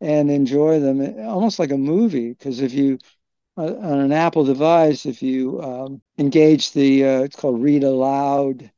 and 0.00 0.30
enjoy 0.30 0.80
them 0.80 1.00
almost 1.26 1.58
like 1.58 1.70
a 1.72 1.76
movie. 1.78 2.30
Because 2.30 2.60
if 2.60 2.72
you 2.72 2.98
uh, 3.56 3.74
on 3.76 4.00
an 4.00 4.12
Apple 4.12 4.44
device, 4.44 5.06
if 5.06 5.22
you 5.22 5.60
um, 5.62 6.02
engage 6.18 6.72
the, 6.72 7.04
uh, 7.04 7.22
it's 7.22 7.36
called 7.36 7.62
read 7.62 7.84
aloud 7.84 8.70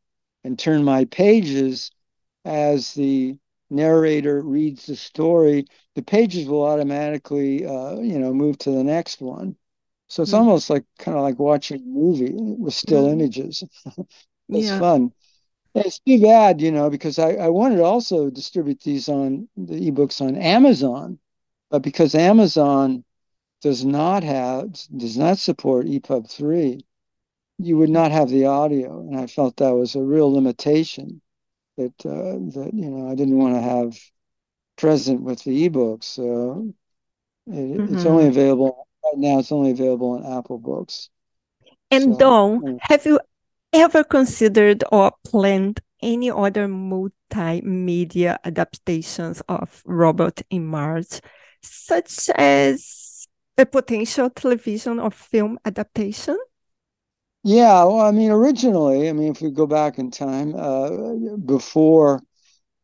and 0.45 0.59
turn 0.59 0.85
my 0.85 1.04
pages 1.07 1.90
as 2.45 2.95
the 2.95 3.37
narrator 3.71 4.43
reads 4.43 4.87
the 4.87 4.97
story, 4.97 5.67
the 5.95 6.03
pages 6.03 6.47
will 6.47 6.65
automatically, 6.65 7.65
uh, 7.65 7.97
you 7.97 8.19
know, 8.19 8.35
move 8.35 8.59
to 8.59 8.71
the 8.71 8.85
next 8.85 9.21
one. 9.21 9.57
So 10.09 10.23
it's 10.23 10.33
mm-hmm. 10.33 10.41
almost 10.41 10.71
like 10.71 10.85
kind 10.99 11.17
of 11.17 11.23
like 11.23 11.39
watching 11.39 11.81
a 11.81 11.87
movie 11.87 12.33
with 12.35 12.75
still 12.75 13.05
mm-hmm. 13.05 13.21
images. 13.21 13.62
it's 14.49 14.69
yeah. 14.69 14.79
fun. 14.79 15.12
It's 15.75 16.00
too 16.00 16.21
bad, 16.21 16.61
you 16.61 16.73
know, 16.73 16.91
because 16.91 17.21
I, 17.21 17.35
I 17.35 17.49
wanted 17.49 17.77
to 17.77 17.85
also 17.85 18.29
distribute 18.29 18.81
these 18.81 19.09
on 19.09 19.49
the 19.57 19.91
ebooks 19.91 20.21
on 20.21 20.37
Amazon, 20.37 21.21
but 21.71 21.83
because 21.83 22.17
Amazon 22.17 23.05
does 23.62 23.85
not 23.85 24.25
have 24.25 24.73
does 24.97 25.17
not 25.17 25.39
support 25.39 25.87
EPUB 25.87 26.29
three, 26.29 26.85
you 27.59 27.77
would 27.77 27.91
not 27.91 28.11
have 28.11 28.31
the 28.31 28.47
audio, 28.47 29.00
and 29.00 29.17
I 29.17 29.27
felt 29.29 29.57
that 29.59 29.75
was 29.75 29.95
a 29.95 30.03
real 30.03 30.33
limitation 30.33 31.21
that 31.77 32.07
uh, 32.07 32.39
that 32.55 32.71
you 32.75 32.91
know 32.91 33.11
I 33.11 33.15
didn't 33.15 33.39
want 33.39 33.55
to 33.55 33.61
have 33.61 33.99
present 34.77 35.23
with 35.23 35.43
the 35.45 35.69
ebooks. 35.69 36.05
So 36.05 36.73
it, 37.47 37.53
mm-hmm. 37.53 37.95
it's 37.95 38.07
only 38.07 38.27
available 38.27 38.87
right 39.05 39.19
now. 39.19 39.39
It's 39.39 39.53
only 39.53 39.71
available 39.71 40.17
in 40.17 40.39
Apple 40.39 40.59
Books. 40.59 41.11
And 41.91 42.15
so, 42.15 42.19
Don, 42.19 42.67
yeah. 42.67 42.73
have 42.81 43.07
you 43.07 43.21
ever 43.73 44.05
considered 44.05 44.85
or 44.91 45.12
planned 45.25 45.81
any 46.03 46.31
other 46.31 46.67
multimedia 46.67 48.39
adaptations 48.45 49.43
of 49.49 49.83
Robot 49.85 50.41
in 50.50 50.67
Mars, 50.67 51.21
such 51.62 52.31
as 52.31 53.27
a 53.59 53.67
potential 53.67 54.31
television 54.31 54.99
or 54.99 55.11
film 55.11 55.59
adaptation? 55.65 56.39
Yeah, 57.42 57.85
well, 57.85 58.00
I 58.00 58.11
mean, 58.11 58.30
originally, 58.30 59.09
I 59.09 59.12
mean, 59.12 59.32
if 59.32 59.40
we 59.40 59.50
go 59.50 59.66
back 59.66 59.99
in 59.99 60.11
time, 60.11 60.54
uh, 60.54 61.37
before 61.37 62.23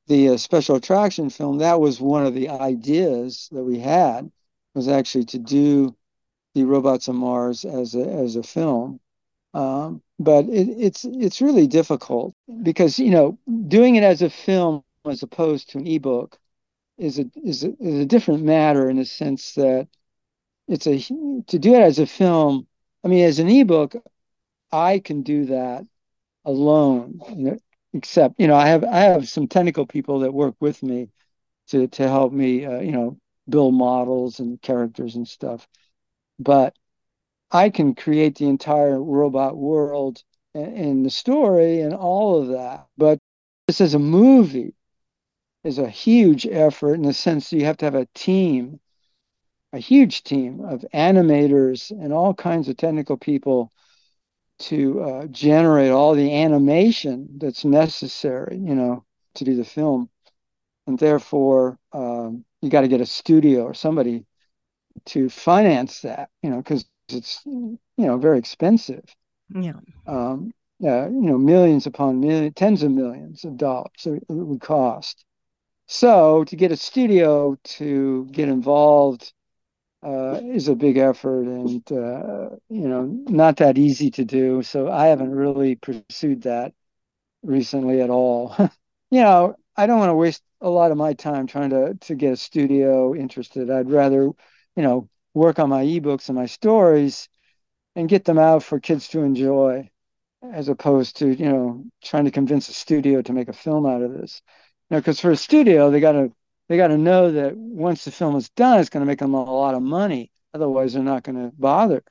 the 0.08 0.30
uh, 0.30 0.38
special 0.38 0.76
attraction 0.76 1.30
film, 1.30 1.58
that 1.58 1.80
was 1.80 2.00
one 2.00 2.26
of 2.26 2.34
the 2.34 2.50
ideas 2.50 3.48
that 3.52 3.64
we 3.64 3.78
had 3.80 4.30
was 4.75 4.88
actually 4.88 5.26
to 5.26 5.38
do 5.38 5.96
the 6.54 6.64
robots 6.64 7.08
on 7.08 7.16
Mars 7.16 7.64
as 7.64 7.94
a 7.94 8.02
as 8.08 8.36
a 8.36 8.42
film. 8.44 9.00
Um, 9.54 10.02
but 10.18 10.46
it, 10.46 10.68
it's 10.70 11.04
it's 11.06 11.42
really 11.42 11.66
difficult 11.68 12.34
because 12.62 12.98
you 12.98 13.10
know 13.10 13.38
doing 13.68 13.96
it 13.96 14.04
as 14.04 14.22
a 14.22 14.30
film 14.30 14.84
as 15.06 15.22
opposed 15.22 15.70
to 15.70 15.78
an 15.78 15.86
ebook 15.88 16.38
is 16.98 17.18
a 17.20 17.30
is 17.44 17.64
a, 17.64 17.75
is 17.80 18.00
a 18.00 18.06
different 18.06 18.44
matter 18.44 18.90
in 18.90 18.96
the 18.98 19.06
sense 19.06 19.54
that 19.54 19.88
it's 20.68 20.86
a 20.86 20.98
to 21.46 21.58
do 21.58 21.75
it 21.75 21.80
as 21.82 21.98
a 21.98 22.06
film. 22.06 22.66
I 23.04 23.08
mean, 23.08 23.25
as 23.25 23.38
an 23.38 23.48
ebook, 23.48 23.94
I 24.76 24.99
can 25.00 25.23
do 25.23 25.47
that 25.47 25.87
alone. 26.45 27.21
You 27.30 27.37
know, 27.37 27.59
except 27.95 28.35
you 28.38 28.47
know, 28.49 28.56
I 28.56 28.68
have 28.68 28.85
I 28.85 29.00
have 29.00 29.28
some 29.28 29.49
technical 29.49 29.87
people 29.87 30.21
that 30.21 30.33
work 30.35 30.54
with 30.61 30.83
me 30.83 31.09
to 31.68 31.88
to 31.88 32.09
help 32.09 32.33
me, 32.33 32.64
uh, 32.66 32.80
you 32.80 32.92
know, 32.92 33.18
build 33.49 33.75
models 33.75 34.40
and 34.40 34.61
characters 34.61 35.16
and 35.16 35.26
stuff. 35.26 35.66
But 36.38 36.75
I 37.50 37.71
can 37.71 37.95
create 37.95 38.37
the 38.37 38.49
entire 38.49 39.02
robot 39.02 39.56
world 39.56 40.23
and, 40.54 41.04
the 41.04 41.11
story 41.11 41.80
and 41.80 41.95
all 41.95 42.42
of 42.42 42.49
that. 42.49 42.87
But 42.97 43.18
this 43.66 43.80
is 43.80 43.95
a 43.95 43.99
movie 43.99 44.75
is 45.64 45.78
a 45.78 45.88
huge 45.88 46.47
effort 46.47 46.95
in 46.95 47.02
the 47.02 47.12
sense 47.12 47.52
you 47.52 47.64
have 47.64 47.76
to 47.78 47.85
have 47.87 47.95
a 47.95 48.09
team 48.14 48.80
a 49.73 49.78
huge 49.78 50.23
team 50.23 50.61
of 50.61 50.85
animators 50.95 51.90
and 51.90 52.12
all 52.12 52.33
kinds 52.33 52.68
of 52.68 52.76
technical 52.76 53.16
people 53.16 53.73
to 54.58 55.02
uh, 55.02 55.26
generate 55.26 55.90
all 55.90 56.14
the 56.14 56.34
animation 56.34 57.28
that's 57.38 57.64
necessary, 57.64 58.56
you 58.56 58.75
know, 58.75 59.04
to 59.34 59.44
do 59.44 59.56
the 59.56 59.64
film. 59.64 60.08
And 60.86 60.98
therefore, 60.98 61.78
um, 61.92 62.44
you 62.62 62.70
got 62.70 62.82
to 62.82 62.88
get 62.88 63.00
a 63.00 63.06
studio 63.06 63.64
or 63.64 63.75
somebody 63.75 64.25
to 65.06 65.28
finance 65.28 66.00
that, 66.00 66.30
you 66.42 66.50
know, 66.50 66.58
because 66.58 66.86
it's, 67.08 67.42
you 67.44 67.78
know, 67.96 68.18
very 68.18 68.38
expensive. 68.38 69.04
Yeah. 69.54 69.80
Um, 70.06 70.52
yeah, 70.78 71.06
you 71.06 71.22
know, 71.22 71.38
millions 71.38 71.86
upon 71.86 72.20
millions, 72.20 72.52
tens 72.54 72.82
of 72.82 72.90
millions 72.90 73.44
of 73.44 73.56
dollars 73.56 74.06
it 74.06 74.22
would 74.28 74.60
cost. 74.60 75.25
So 75.86 76.44
to 76.44 76.56
get 76.56 76.72
a 76.72 76.76
studio 76.76 77.56
to 77.64 78.26
get 78.30 78.48
involved 78.48 79.32
uh, 80.06 80.40
is 80.44 80.68
a 80.68 80.76
big 80.76 80.98
effort 80.98 81.46
and 81.46 81.82
uh, 81.90 82.50
you 82.68 82.88
know 82.88 83.02
not 83.28 83.56
that 83.56 83.76
easy 83.78 84.10
to 84.12 84.25
do. 84.25 84.62
So 84.62 84.90
I 84.90 85.08
haven't 85.08 85.32
really 85.34 85.75
pursued 85.76 86.42
that 86.42 86.72
recently 87.42 88.00
at 88.00 88.10
all. 88.10 88.54
you 89.10 89.20
know, 89.22 89.56
I 89.76 89.86
don't 89.86 89.98
want 89.98 90.10
to 90.10 90.14
waste 90.14 90.42
a 90.60 90.70
lot 90.70 90.92
of 90.92 90.96
my 90.98 91.14
time 91.14 91.46
trying 91.48 91.70
to 91.70 91.94
to 92.02 92.14
get 92.14 92.32
a 92.32 92.36
studio 92.36 93.14
interested. 93.14 93.70
I'd 93.70 93.90
rather, 93.90 94.25
you 94.76 94.82
know, 94.82 95.08
work 95.34 95.58
on 95.58 95.70
my 95.70 95.84
ebooks 95.84 96.28
and 96.28 96.38
my 96.38 96.46
stories 96.46 97.28
and 97.96 98.08
get 98.08 98.25
them 98.25 98.38
out 98.38 98.62
for 98.62 98.80
kids 98.80 99.08
to 99.08 99.22
enjoy 99.22 99.90
as 100.52 100.68
opposed 100.68 101.16
to, 101.16 101.28
you 101.34 101.48
know, 101.48 101.84
trying 102.02 102.26
to 102.26 102.30
convince 102.30 102.68
a 102.68 102.72
studio 102.72 103.22
to 103.22 103.32
make 103.32 103.48
a 103.48 103.52
film 103.52 103.86
out 103.86 104.02
of 104.02 104.12
this. 104.12 104.42
You 104.90 104.96
know, 104.96 105.00
because 105.00 105.20
for 105.20 105.32
a 105.32 105.36
studio, 105.36 105.90
they 105.90 106.00
got 106.00 106.12
to 106.12 106.32
they 106.68 106.76
got 106.76 106.88
to 106.88 106.99
know 106.99 107.32
that 107.32 107.56
once 107.56 108.04
the 108.04 108.11
film 108.11 108.37
is 108.37 108.49
done, 108.50 108.80
it's 108.80 108.90
going 108.90 109.02
to 109.02 109.06
make 109.06 109.20
them 109.20 109.35
a 109.35 109.44
lot 109.44 109.75
of 109.75 109.82
money. 109.82 110.32
Otherwise, 110.52 110.94
they're 110.94 111.02
not 111.02 111.23
going 111.23 111.37
to 111.37 111.54
bother. 111.56 112.02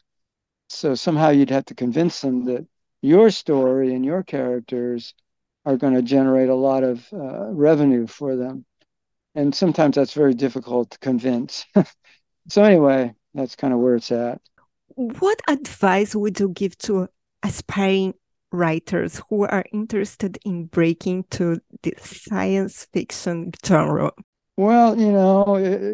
So 0.70 0.96
somehow 0.96 1.30
you'd 1.30 1.50
have 1.50 1.66
to 1.66 1.76
convince 1.76 2.22
them 2.22 2.46
that 2.46 2.66
your 3.02 3.30
story 3.30 3.94
and 3.94 4.06
your 4.06 4.24
characters 4.24 5.14
are 5.66 5.78
going 5.78 5.94
to 5.94 6.02
generate 6.02 6.50
a 6.50 6.56
lot 6.56 6.84
of 6.84 7.08
uh, 7.12 7.50
revenue 7.52 8.08
for 8.08 8.36
them. 8.36 8.66
And 9.34 9.54
sometimes 9.54 9.96
that's 9.96 10.14
very 10.14 10.34
difficult 10.34 10.92
to 10.92 11.00
convince. 11.00 11.66
so, 12.50 12.64
anyway, 12.64 13.14
that's 13.34 13.56
kind 13.56 13.74
of 13.74 13.80
where 13.80 13.96
it's 13.96 14.12
at. 14.12 14.40
What 14.96 15.42
advice 15.48 16.16
would 16.16 16.40
you 16.40 16.50
give 16.50 16.78
to 16.80 17.10
aspiring 17.44 18.14
writers 18.52 19.22
who 19.30 19.44
are 19.44 19.66
interested 19.74 20.38
in 20.46 20.66
breaking 20.66 21.26
to 21.32 21.60
the 21.84 21.94
science 22.00 22.88
fiction 22.94 23.52
genre? 23.66 24.12
Well, 24.58 24.98
you 24.98 25.12
know, 25.12 25.44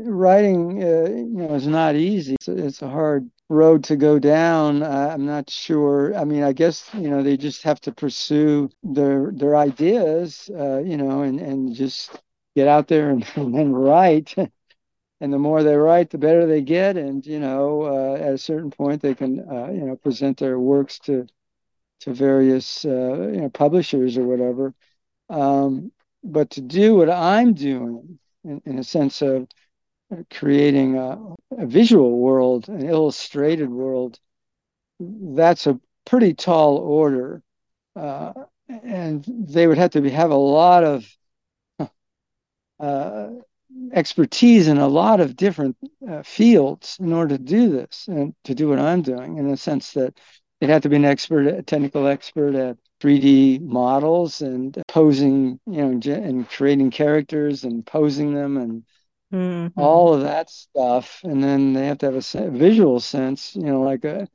writing, 0.06 0.84
uh, 0.84 1.10
you 1.10 1.26
know, 1.26 1.56
is 1.56 1.66
not 1.68 1.96
easy. 1.96 2.36
It's, 2.36 2.48
it's 2.48 2.82
a 2.84 2.90
hard 2.90 3.30
road 3.50 3.84
to 3.86 3.96
go 3.96 4.20
down. 4.20 4.84
Uh, 4.84 5.10
I'm 5.14 5.26
not 5.26 5.50
sure. 5.50 6.16
I 6.16 6.26
mean, 6.26 6.44
I 6.44 6.54
guess 6.54 6.90
you 6.94 7.10
know 7.10 7.24
they 7.24 7.38
just 7.38 7.64
have 7.64 7.82
to 7.82 7.92
pursue 7.92 8.70
their 8.84 9.32
their 9.32 9.56
ideas, 9.58 10.50
uh, 10.56 10.80
you 10.80 10.96
know, 10.98 11.22
and 11.24 11.40
and 11.40 11.74
just 11.74 12.22
get 12.56 12.68
out 12.68 12.88
there 12.88 13.10
and, 13.10 13.26
and 13.36 13.76
write. 13.76 14.36
and 15.22 15.34
the 15.34 15.40
more 15.40 15.64
they 15.64 15.76
write, 15.76 16.10
the 16.12 16.18
better 16.20 16.46
they 16.46 16.62
get. 16.62 16.98
And 16.98 17.26
you 17.26 17.40
know, 17.40 17.84
uh, 17.84 18.16
at 18.16 18.34
a 18.34 18.38
certain 18.38 18.72
point, 18.72 19.02
they 19.02 19.16
can 19.16 19.40
uh, 19.50 19.72
you 19.72 19.86
know 19.86 19.96
present 19.96 20.38
their 20.40 20.60
works 20.60 21.00
to 21.02 21.28
to 22.02 22.14
various 22.14 22.86
uh, 22.86 23.30
you 23.34 23.42
know 23.42 23.50
publishers 23.50 24.18
or 24.18 24.26
whatever. 24.26 24.74
Um, 25.30 25.92
but 26.24 26.52
to 26.52 26.62
do 26.62 26.96
what 26.96 27.10
I'm 27.10 27.54
doing 27.54 28.20
in, 28.44 28.62
in 28.66 28.80
a 28.80 28.84
sense 28.84 29.22
of 29.22 29.48
creating 30.30 30.98
a, 30.98 31.18
a, 31.58 31.66
visual 31.66 32.18
world, 32.18 32.68
an 32.70 32.88
illustrated 32.88 33.70
world, 33.70 34.20
that's 35.00 35.68
a 35.68 35.80
pretty 36.06 36.34
tall 36.34 36.78
order. 36.78 37.42
Uh, 37.96 38.34
and 38.68 39.26
they 39.28 39.68
would 39.68 39.78
have 39.78 39.92
to 39.92 40.02
be, 40.02 40.10
have 40.10 40.32
a 40.32 40.36
lot 40.36 40.84
of 40.84 41.06
uh, 42.80 43.30
expertise 43.94 44.68
in 44.68 44.78
a 44.78 44.88
lot 44.88 45.20
of 45.20 45.36
different 45.36 45.78
uh, 46.10 46.24
fields 46.24 46.98
in 47.00 47.14
order 47.14 47.38
to 47.38 47.44
do 47.44 47.70
this 47.70 48.08
and 48.08 48.34
to 48.44 48.56
do 48.56 48.68
what 48.68 48.80
I'm 48.80 49.02
doing 49.02 49.38
in 49.38 49.50
the 49.50 49.58
sense 49.58 49.94
that 49.94 50.18
they'd 50.60 50.70
have 50.70 50.82
to 50.84 50.90
be 50.90 50.96
an 50.98 51.06
expert, 51.06 51.48
a 51.48 51.62
technical 51.62 52.08
expert 52.08 52.56
at 52.56 52.78
3D 53.02 53.62
models 53.62 54.42
and 54.42 54.82
posing, 54.88 55.60
you 55.66 55.86
know, 55.86 56.14
and 56.14 56.48
creating 56.50 56.92
characters 56.92 57.64
and 57.64 57.86
posing 57.86 58.34
them 58.34 58.58
and 58.58 58.86
mm-hmm. 59.34 59.80
all 59.80 60.14
of 60.14 60.22
that 60.22 60.50
stuff. 60.50 61.22
And 61.24 61.44
then 61.44 61.74
they 61.74 61.88
have 61.88 61.98
to 62.00 62.12
have 62.12 62.16
a 62.16 62.52
visual 62.52 63.00
sense, 63.00 63.56
you 63.56 63.64
know, 63.64 63.82
like 63.82 64.06
a, 64.06 64.28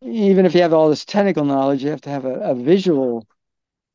even 0.00 0.46
if 0.46 0.54
you 0.54 0.62
have 0.62 0.72
all 0.72 0.88
this 0.88 1.04
technical 1.04 1.44
knowledge, 1.44 1.82
you 1.82 1.90
have 1.90 2.00
to 2.02 2.10
have 2.10 2.24
a, 2.24 2.34
a 2.40 2.54
visual 2.54 3.26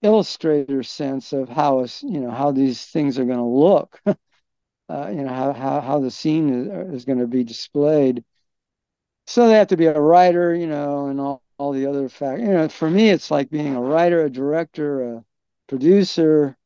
illustrator 0.01 0.83
sense 0.83 1.33
of 1.33 1.49
how, 1.49 1.85
you 2.01 2.19
know, 2.19 2.31
how 2.31 2.51
these 2.51 2.85
things 2.85 3.17
are 3.17 3.25
going 3.25 3.37
to 3.37 3.43
look, 3.43 4.01
uh, 4.05 5.07
you 5.09 5.23
know, 5.23 5.33
how, 5.33 5.53
how, 5.53 5.81
how 5.81 5.99
the 5.99 6.11
scene 6.11 6.49
is, 6.49 6.95
is 6.95 7.05
going 7.05 7.19
to 7.19 7.27
be 7.27 7.43
displayed. 7.43 8.23
So 9.25 9.47
they 9.47 9.53
have 9.53 9.67
to 9.67 9.77
be 9.77 9.85
a 9.85 9.99
writer, 9.99 10.53
you 10.53 10.67
know, 10.67 11.07
and 11.07 11.19
all 11.19 11.42
all 11.57 11.71
the 11.71 11.85
other 11.85 12.09
factors. 12.09 12.47
You 12.47 12.53
know, 12.53 12.69
for 12.69 12.89
me, 12.89 13.09
it's 13.09 13.31
like 13.31 13.49
being 13.49 13.75
a 13.75 13.81
writer, 13.81 14.23
a 14.25 14.29
director, 14.29 15.15
a 15.15 15.25
producer, 15.67 16.57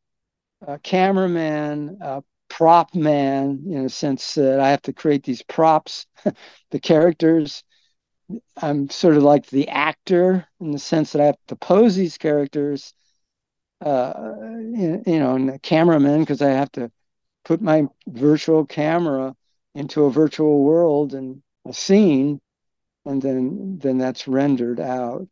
a 0.65 0.79
cameraman, 0.79 1.97
a 2.01 2.23
prop 2.49 2.95
man, 2.95 3.63
in 3.67 3.85
a 3.85 3.89
sense 3.89 4.35
that 4.35 4.59
I 4.59 4.69
have 4.69 4.81
to 4.83 4.93
create 4.93 5.23
these 5.23 5.43
props, 5.43 6.05
the 6.71 6.79
characters. 6.79 7.63
I'm 8.57 8.89
sort 8.89 9.15
of 9.15 9.23
like 9.23 9.47
the 9.47 9.69
actor 9.69 10.47
in 10.59 10.71
the 10.71 10.79
sense 10.79 11.13
that 11.13 11.21
I 11.21 11.25
have 11.25 11.37
to 11.47 11.55
pose 11.55 11.95
these 11.95 12.17
characters, 12.17 12.93
uh, 13.81 14.13
you, 14.33 15.03
you 15.05 15.19
know, 15.19 15.35
and 15.35 15.49
the 15.49 15.59
cameraman 15.59 16.21
because 16.21 16.41
I 16.41 16.49
have 16.49 16.71
to 16.73 16.91
put 17.45 17.61
my 17.61 17.87
virtual 18.07 18.65
camera 18.65 19.35
into 19.75 20.03
a 20.05 20.11
virtual 20.11 20.63
world 20.63 21.13
and 21.13 21.41
a 21.65 21.73
scene 21.73 22.41
and 23.07 23.21
then 23.21 23.79
then 23.79 23.97
that's 23.97 24.27
rendered 24.27 24.79
out. 24.79 25.27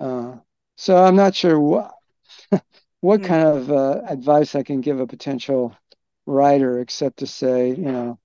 Uh, 0.00 0.36
so 0.76 0.96
I'm 0.96 1.16
not 1.16 1.34
sure 1.34 1.58
what 1.58 1.92
what 3.00 3.20
hmm. 3.20 3.26
kind 3.26 3.42
of 3.48 3.70
uh, 3.70 4.02
advice 4.06 4.54
I 4.54 4.62
can 4.62 4.80
give 4.80 5.00
a 5.00 5.06
potential 5.06 5.76
writer, 6.26 6.80
except 6.80 7.18
to 7.18 7.26
say, 7.26 7.70
you 7.70 7.92
know, 7.92 8.18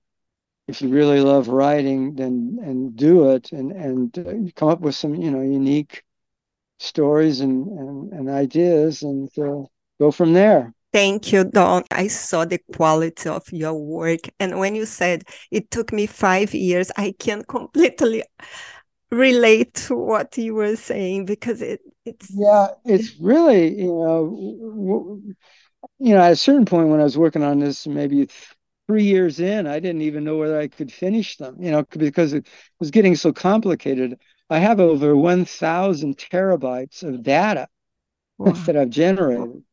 if 0.68 0.82
you 0.82 0.90
really 0.90 1.20
love 1.22 1.48
writing, 1.48 2.16
then 2.16 2.60
and 2.62 2.96
do 2.96 3.32
it, 3.32 3.52
and 3.52 3.72
and 3.72 4.18
uh, 4.18 4.52
come 4.56 4.70
up 4.70 4.82
with 4.82 4.96
some, 4.96 5.16
you 5.16 5.32
know, 5.32 5.42
unique 5.42 6.04
stories 6.80 7.42
and 7.42 7.68
and, 7.68 8.14
and 8.14 8.30
ideas, 8.30 9.04
and 9.04 9.30
uh, 9.40 9.64
go 10.00 10.12
from 10.12 10.34
there. 10.34 10.74
Thank 10.94 11.32
you, 11.32 11.44
Don. 11.44 11.84
I 11.90 12.08
saw 12.08 12.46
the 12.46 12.60
quality 12.72 13.28
of 13.28 13.52
your 13.52 13.74
work. 13.74 14.30
And 14.40 14.60
when 14.60 14.76
you 14.76 14.86
said 14.86 15.24
it 15.50 15.72
took 15.72 15.92
me 15.92 16.06
five 16.06 16.54
years, 16.54 16.92
I 16.96 17.16
can 17.18 17.44
completely 17.50 18.24
relate 19.13 19.73
to 19.73 19.95
what 19.95 20.38
you 20.38 20.54
were 20.54 20.76
saying 20.76 21.26
because 21.26 21.62
it 21.62 21.82
it's 22.06 22.30
yeah 22.34 22.67
it's 22.86 23.15
really 23.19 23.80
you 23.80 23.88
know 23.88 25.21
you 25.99 26.13
know 26.13 26.21
at 26.21 26.32
a 26.32 26.36
certain 26.36 26.65
point 26.65 26.89
when 26.89 26.99
i 26.99 27.04
was 27.04 27.17
working 27.17 27.43
on 27.43 27.60
this 27.60 27.88
maybe 27.88 28.28
three 28.88 29.04
years 29.04 29.39
in 29.39 29.67
i 29.67 29.80
didn't 29.80 30.02
even 30.02 30.23
know 30.23 30.38
whether 30.38 30.60
i 30.60 30.67
could 30.67 30.91
finish 30.91 31.38
them 31.38 31.56
you 31.60 31.71
know 31.71 31.84
because 31.84 32.34
it 32.34 32.47
was 32.80 32.91
getting 32.91 33.15
so 33.15 33.32
complicated. 33.32 34.19
I 34.49 34.60
have 34.60 34.80
over 34.80 35.15
1000 35.15 36.17
terabytes 36.17 37.02
of 37.02 37.23
data 37.23 37.67
wow. 38.38 38.52
that 38.52 38.78
i've 38.78 38.89
generated. 38.89 39.63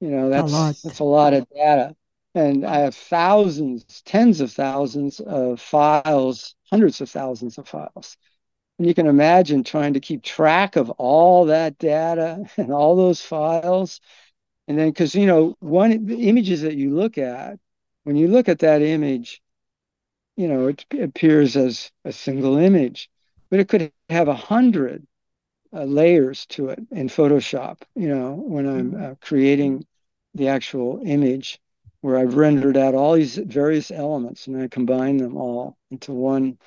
You 0.00 0.10
know 0.10 0.28
that's 0.28 0.52
a 0.52 0.74
that's 0.84 0.98
a 0.98 1.04
lot 1.04 1.34
of 1.34 1.48
data. 1.50 1.94
And 2.34 2.66
i 2.66 2.78
have 2.78 2.94
thousands 2.94 4.02
tens 4.04 4.40
of 4.40 4.52
thousands 4.52 5.20
of 5.20 5.60
files 5.60 6.54
hundreds 6.70 7.00
of 7.00 7.08
thousands 7.08 7.58
of 7.58 7.68
files 7.68 8.16
and 8.78 8.86
you 8.86 8.94
can 8.94 9.06
imagine 9.06 9.64
trying 9.64 9.94
to 9.94 10.00
keep 10.00 10.22
track 10.22 10.76
of 10.76 10.90
all 10.90 11.46
that 11.46 11.78
data 11.78 12.44
and 12.56 12.72
all 12.72 12.96
those 12.96 13.20
files. 13.20 14.00
And 14.66 14.78
then, 14.78 14.90
because, 14.90 15.14
you 15.14 15.26
know, 15.26 15.56
one 15.60 16.06
the 16.06 16.28
images 16.28 16.62
that 16.62 16.76
you 16.76 16.94
look 16.94 17.18
at, 17.18 17.58
when 18.04 18.16
you 18.16 18.28
look 18.28 18.48
at 18.48 18.60
that 18.60 18.82
image, 18.82 19.40
you 20.36 20.46
know, 20.46 20.68
it 20.68 20.84
appears 21.00 21.56
as 21.56 21.90
a 22.04 22.12
single 22.12 22.58
image, 22.58 23.10
but 23.50 23.60
it 23.60 23.68
could 23.68 23.92
have 24.08 24.28
a 24.28 24.34
hundred 24.34 25.06
uh, 25.72 25.84
layers 25.84 26.46
to 26.46 26.68
it 26.68 26.78
in 26.90 27.08
Photoshop, 27.08 27.78
you 27.94 28.08
know, 28.08 28.34
when 28.34 28.66
I'm 28.66 28.92
mm-hmm. 28.92 29.04
uh, 29.04 29.14
creating 29.20 29.86
the 30.34 30.48
actual 30.48 31.02
image 31.04 31.60
where 32.00 32.16
I've 32.16 32.36
rendered 32.36 32.76
out 32.76 32.94
all 32.94 33.14
these 33.14 33.36
various 33.36 33.90
elements 33.90 34.46
and 34.46 34.62
I 34.62 34.68
combine 34.68 35.16
them 35.16 35.36
all 35.36 35.76
into 35.90 36.12
one 36.12 36.58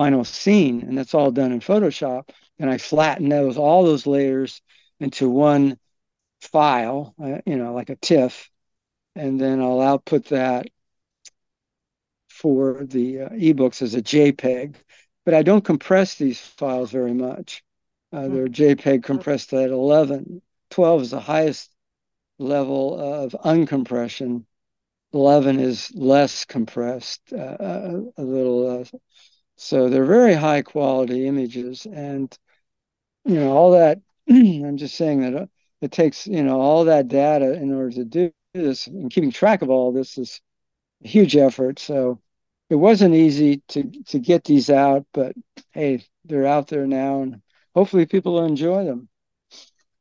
final 0.00 0.24
scene, 0.24 0.80
and 0.80 0.96
that's 0.96 1.12
all 1.12 1.30
done 1.30 1.52
in 1.52 1.60
Photoshop. 1.60 2.30
And 2.58 2.70
I 2.70 2.78
flatten 2.78 3.28
those 3.28 3.58
all 3.58 3.84
those 3.84 4.06
layers 4.06 4.62
into 4.98 5.28
one 5.28 5.78
file, 6.40 7.14
uh, 7.22 7.42
you 7.44 7.56
know, 7.56 7.74
like 7.74 7.90
a 7.90 7.96
TIFF, 7.96 8.48
and 9.14 9.38
then 9.38 9.60
I'll 9.60 9.82
output 9.82 10.24
that 10.28 10.68
for 12.30 12.82
the 12.82 13.20
uh, 13.20 13.28
ebooks 13.28 13.82
as 13.82 13.94
a 13.94 14.00
JPEG. 14.00 14.76
But 15.26 15.34
I 15.34 15.42
don't 15.42 15.66
compress 15.66 16.14
these 16.14 16.40
files 16.40 16.90
very 16.90 17.12
much. 17.12 17.62
Uh, 18.10 18.28
they're 18.28 18.48
JPEG 18.48 19.04
compressed 19.04 19.52
at 19.52 19.68
11. 19.68 20.40
12 20.70 21.02
is 21.02 21.10
the 21.10 21.20
highest 21.20 21.68
level 22.38 22.98
of 22.98 23.36
uncompression. 23.44 24.46
11 25.12 25.60
is 25.60 25.92
less 25.94 26.46
compressed, 26.46 27.20
uh, 27.34 27.56
a, 27.60 28.02
a 28.16 28.22
little 28.22 28.80
uh, 28.80 28.98
so 29.60 29.90
they're 29.90 30.06
very 30.06 30.32
high 30.32 30.62
quality 30.62 31.26
images. 31.26 31.84
And, 31.84 32.36
you 33.26 33.34
know, 33.34 33.52
all 33.54 33.72
that, 33.72 33.98
I'm 34.30 34.78
just 34.78 34.94
saying 34.94 35.20
that 35.20 35.34
uh, 35.34 35.46
it 35.82 35.92
takes, 35.92 36.26
you 36.26 36.42
know, 36.42 36.58
all 36.58 36.84
that 36.86 37.08
data 37.08 37.52
in 37.52 37.74
order 37.74 37.90
to 37.96 38.04
do 38.06 38.32
this 38.54 38.86
and 38.86 39.10
keeping 39.10 39.30
track 39.30 39.60
of 39.60 39.68
all 39.68 39.92
this 39.92 40.16
is 40.16 40.40
a 41.04 41.08
huge 41.08 41.36
effort. 41.36 41.78
So 41.78 42.22
it 42.70 42.76
wasn't 42.76 43.14
easy 43.14 43.62
to, 43.68 43.84
to 44.06 44.18
get 44.18 44.44
these 44.44 44.70
out, 44.70 45.04
but 45.12 45.34
hey, 45.72 46.06
they're 46.24 46.46
out 46.46 46.68
there 46.68 46.86
now 46.86 47.20
and 47.20 47.42
hopefully 47.74 48.06
people 48.06 48.32
will 48.32 48.46
enjoy 48.46 48.86
them. 48.86 49.10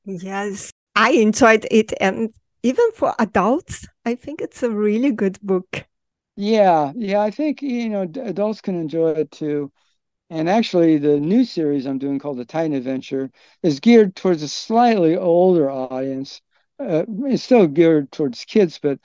Yes, 0.05 0.71
I 0.95 1.11
enjoyed 1.11 1.67
it. 1.69 1.91
And 1.99 2.33
even 2.63 2.91
for 2.93 3.13
adults, 3.19 3.85
I 4.05 4.15
think 4.15 4.39
it's 4.39 4.63
a 4.63 4.71
really 4.71 5.11
good 5.11 5.37
book. 5.41 5.83
Yeah, 6.41 6.93
yeah, 6.95 7.21
I 7.21 7.31
think 7.31 7.61
you 7.61 7.89
know 7.89 8.03
adults 8.03 8.61
can 8.61 8.75
enjoy 8.79 9.09
it 9.11 9.31
too. 9.31 9.71
And 10.29 10.49
actually, 10.49 10.97
the 10.99 11.19
new 11.19 11.45
series 11.45 11.85
I'm 11.87 11.99
doing 11.99 12.19
called 12.19 12.37
The 12.39 12.45
Titan 12.45 12.73
Adventure 12.73 13.31
is 13.63 13.79
geared 13.81 14.15
towards 14.15 14.43
a 14.43 14.49
slightly 14.49 15.17
older 15.17 15.69
audience. 15.71 16.41
Uh, 16.79 17.05
it's 17.25 17.43
still 17.43 17.67
geared 17.67 18.11
towards 18.11 18.45
kids, 18.45 18.79
but 18.81 18.99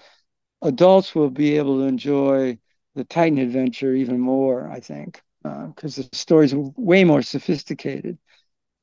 adults 0.63 1.15
will 1.15 1.31
be 1.31 1.57
able 1.59 1.79
to 1.81 1.85
enjoy 1.87 2.59
the 2.97 3.05
Titan 3.05 3.39
Adventure 3.39 3.95
even 3.95 4.21
more, 4.21 4.69
I 4.71 4.81
think, 4.81 5.23
because 5.43 5.99
uh, 5.99 6.05
the 6.11 6.17
story's 6.17 6.55
way 6.55 7.05
more 7.05 7.23
sophisticated. 7.23 8.19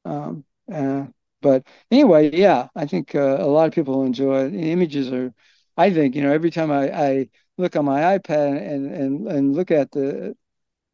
Um, 0.05 0.45
uh, 0.71 1.07
But 1.41 1.65
anyway, 1.89 2.31
yeah, 2.35 2.67
I 2.75 2.85
think 2.85 3.15
uh, 3.15 3.37
a 3.39 3.47
lot 3.47 3.67
of 3.67 3.73
people 3.73 4.03
enjoy 4.03 4.45
it. 4.45 4.49
The 4.51 4.71
images 4.71 5.11
are, 5.11 5.33
I 5.77 5.91
think, 5.91 6.15
you 6.15 6.21
know, 6.23 6.31
every 6.31 6.51
time 6.51 6.71
I, 6.71 6.91
I 6.91 7.29
look 7.57 7.75
on 7.75 7.85
my 7.85 8.17
iPad 8.17 8.57
and 8.57 8.93
and 8.93 9.27
and 9.27 9.55
look 9.55 9.71
at 9.71 9.91
the 9.91 10.35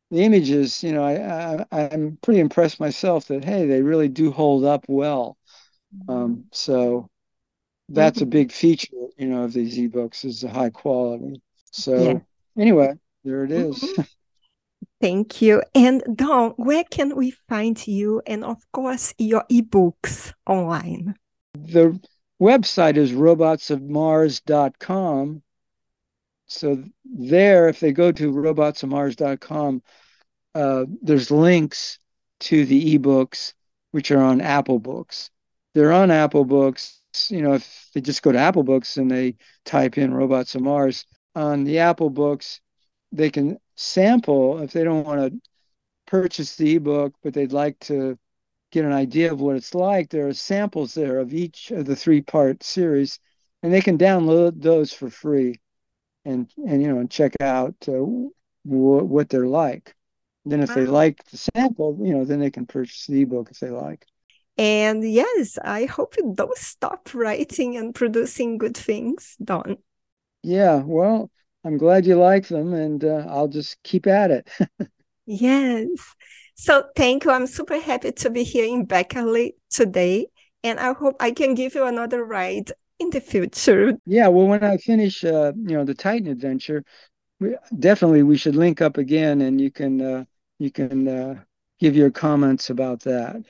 the 0.09 0.23
images, 0.23 0.83
you 0.83 0.93
know, 0.93 1.03
I, 1.03 1.65
I 1.71 1.89
I'm 1.89 2.17
pretty 2.21 2.39
impressed 2.39 2.79
myself 2.79 3.27
that 3.27 3.43
hey, 3.43 3.67
they 3.67 3.81
really 3.81 4.07
do 4.07 4.31
hold 4.31 4.65
up 4.65 4.85
well. 4.87 5.37
Um, 6.07 6.45
so 6.51 7.09
that's 7.89 8.19
mm-hmm. 8.19 8.27
a 8.27 8.31
big 8.31 8.51
feature, 8.51 9.07
you 9.17 9.27
know, 9.27 9.43
of 9.43 9.53
these 9.53 9.77
ebooks 9.77 10.25
is 10.25 10.41
the 10.41 10.49
high 10.49 10.69
quality. 10.69 11.41
So 11.71 11.95
yeah. 11.95 12.19
anyway, 12.61 12.93
there 13.23 13.43
it 13.43 13.51
is. 13.51 13.79
Mm-hmm. 13.79 14.01
Thank 14.99 15.43
you. 15.43 15.61
And 15.75 16.01
Don, 16.15 16.51
where 16.51 16.83
can 16.83 17.15
we 17.15 17.31
find 17.31 17.87
you 17.87 18.23
and 18.25 18.43
of 18.43 18.57
course 18.71 19.13
your 19.19 19.43
ebooks 19.51 20.33
online? 20.47 21.13
The 21.53 21.99
website 22.41 22.97
is 22.97 23.11
robotsofmars.com. 23.11 25.43
So 26.47 26.83
there, 27.03 27.67
if 27.67 27.81
they 27.81 27.91
go 27.91 28.11
to 28.11 28.31
robotsofmars.com, 28.31 29.83
uh, 30.55 30.85
there's 31.01 31.29
links 31.29 31.99
to 32.39 32.65
the 32.65 32.97
ebooks 32.97 33.53
which 33.91 34.11
are 34.11 34.21
on 34.21 34.41
Apple 34.41 34.79
Books. 34.79 35.29
They're 35.73 35.91
on 35.91 36.09
Apple 36.09 36.45
Books. 36.45 37.01
You 37.29 37.41
know, 37.41 37.53
if 37.53 37.89
they 37.93 38.01
just 38.01 38.21
go 38.21 38.31
to 38.31 38.39
Apple 38.39 38.63
Books 38.63 38.97
and 38.97 39.11
they 39.11 39.35
type 39.65 39.97
in 39.97 40.13
Robots 40.13 40.55
Mars 40.55 41.05
on 41.35 41.65
the 41.65 41.79
Apple 41.79 42.09
Books, 42.09 42.61
they 43.11 43.29
can 43.29 43.57
sample 43.75 44.59
if 44.59 44.71
they 44.71 44.83
don't 44.83 45.05
want 45.05 45.33
to 45.33 45.39
purchase 46.05 46.55
the 46.55 46.75
ebook, 46.75 47.13
but 47.23 47.33
they'd 47.33 47.51
like 47.51 47.77
to 47.79 48.17
get 48.71 48.85
an 48.85 48.93
idea 48.93 49.31
of 49.31 49.41
what 49.41 49.55
it's 49.55 49.75
like. 49.75 50.09
There 50.09 50.27
are 50.27 50.33
samples 50.33 50.93
there 50.93 51.19
of 51.19 51.33
each 51.33 51.71
of 51.71 51.85
the 51.85 51.95
three 51.95 52.21
part 52.21 52.63
series, 52.63 53.19
and 53.63 53.73
they 53.73 53.81
can 53.81 53.97
download 53.97 54.61
those 54.61 54.93
for 54.93 55.09
free 55.09 55.59
and 56.27 56.51
and 56.67 56.81
you 56.81 56.89
know 56.89 56.99
and 56.99 57.09
check 57.09 57.33
out 57.41 57.75
uh, 57.87 57.93
w- 57.93 58.33
what 58.65 59.29
they're 59.29 59.47
like. 59.47 59.95
Then 60.45 60.61
if 60.61 60.69
wow. 60.69 60.75
they 60.75 60.85
like 60.85 61.23
the 61.25 61.37
sample, 61.37 61.97
you 62.01 62.13
know, 62.13 62.23
then 62.23 62.39
they 62.39 62.51
can 62.51 62.65
purchase 62.65 63.05
the 63.07 63.21
ebook 63.21 63.49
if 63.51 63.59
they 63.59 63.69
like. 63.69 64.05
And 64.57 65.03
yes, 65.09 65.57
I 65.63 65.85
hope 65.85 66.15
you 66.17 66.33
don't 66.35 66.57
stop 66.57 67.09
writing 67.13 67.77
and 67.77 67.93
producing 67.93 68.57
good 68.57 68.77
things, 68.77 69.35
Don. 69.43 69.77
Yeah, 70.43 70.83
well, 70.85 71.29
I'm 71.63 71.77
glad 71.77 72.05
you 72.05 72.15
like 72.15 72.47
them, 72.47 72.73
and 72.73 73.03
uh, 73.03 73.25
I'll 73.29 73.49
just 73.49 73.81
keep 73.83 74.07
at 74.07 74.31
it. 74.31 74.49
yes. 75.25 75.87
So 76.55 76.85
thank 76.95 77.25
you. 77.25 77.31
I'm 77.31 77.45
super 77.45 77.79
happy 77.79 78.11
to 78.11 78.29
be 78.29 78.43
here 78.43 78.65
in 78.65 78.85
Berkeley 78.85 79.55
today, 79.69 80.27
and 80.63 80.79
I 80.79 80.93
hope 80.93 81.17
I 81.19 81.31
can 81.31 81.53
give 81.53 81.75
you 81.75 81.85
another 81.85 82.23
ride 82.23 82.71
in 82.99 83.09
the 83.09 83.21
future. 83.21 83.93
Yeah. 84.05 84.27
Well, 84.27 84.47
when 84.47 84.63
I 84.63 84.77
finish, 84.77 85.23
uh, 85.23 85.53
you 85.55 85.77
know, 85.77 85.85
the 85.85 85.93
Titan 85.93 86.27
adventure, 86.27 86.83
we, 87.39 87.55
definitely 87.77 88.23
we 88.23 88.37
should 88.37 88.55
link 88.55 88.81
up 88.81 88.97
again, 88.97 89.41
and 89.41 89.59
you 89.61 89.71
can 89.71 90.01
uh, 90.01 90.23
you 90.59 90.71
can 90.71 91.07
uh, 91.07 91.43
give 91.79 91.95
your 91.95 92.11
comments 92.11 92.69
about 92.69 93.01
that. 93.01 93.43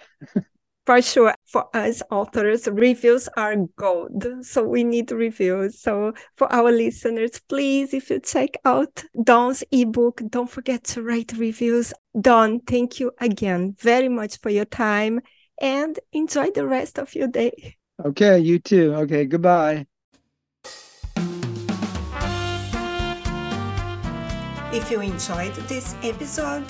For 0.85 1.01
sure, 1.01 1.35
for 1.45 1.67
us 1.75 2.01
authors, 2.09 2.65
reviews 2.65 3.27
are 3.35 3.57
gold. 3.75 4.25
So 4.43 4.63
we 4.63 4.85
need 4.85 5.11
reviews. 5.11 5.81
So 5.81 6.13
for 6.35 6.49
our 6.49 6.71
listeners, 6.71 7.41
please, 7.49 7.93
if 7.93 8.09
you 8.09 8.21
check 8.21 8.51
out 8.63 9.03
Don's 9.21 9.65
ebook, 9.69 10.21
don't 10.29 10.49
forget 10.49 10.85
to 10.85 11.03
write 11.03 11.33
reviews. 11.33 11.93
Don, 12.19 12.61
thank 12.61 13.01
you 13.01 13.11
again 13.19 13.75
very 13.77 14.07
much 14.07 14.39
for 14.39 14.49
your 14.49 14.63
time 14.63 15.19
and 15.59 15.99
enjoy 16.13 16.51
the 16.51 16.65
rest 16.65 16.99
of 16.99 17.13
your 17.15 17.27
day. 17.27 17.75
Okay, 18.05 18.39
you 18.39 18.59
too. 18.59 18.93
Okay, 18.93 19.25
goodbye. 19.25 19.87
If 24.71 24.91
you 24.91 25.01
enjoyed 25.01 25.55
this 25.67 25.95
episode, 26.03 26.65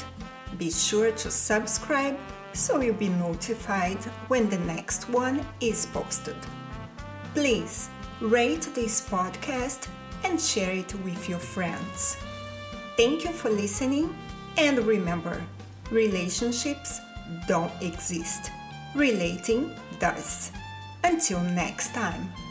be 0.57 0.71
sure 0.71 1.11
to 1.11 1.29
subscribe 1.29 2.17
so 2.53 2.79
you'll 2.79 2.95
be 2.95 3.09
notified 3.09 4.01
when 4.29 4.49
the 4.49 4.59
next 4.59 5.09
one 5.09 5.45
is 5.59 5.85
posted. 5.87 6.37
Please 7.33 7.89
rate 8.21 8.69
this 8.73 9.01
podcast 9.07 9.89
and 10.23 10.39
share 10.39 10.71
it 10.71 10.93
with 11.03 11.27
your 11.27 11.39
friends. 11.39 12.17
Thank 12.95 13.25
you 13.25 13.31
for 13.31 13.49
listening, 13.49 14.15
and 14.57 14.79
remember 14.79 15.43
relationships 15.91 16.99
don't 17.47 17.73
exist, 17.81 18.49
relating 18.95 19.71
does. 19.99 20.51
Until 21.07 21.39
next 21.39 21.93
time. 21.93 22.46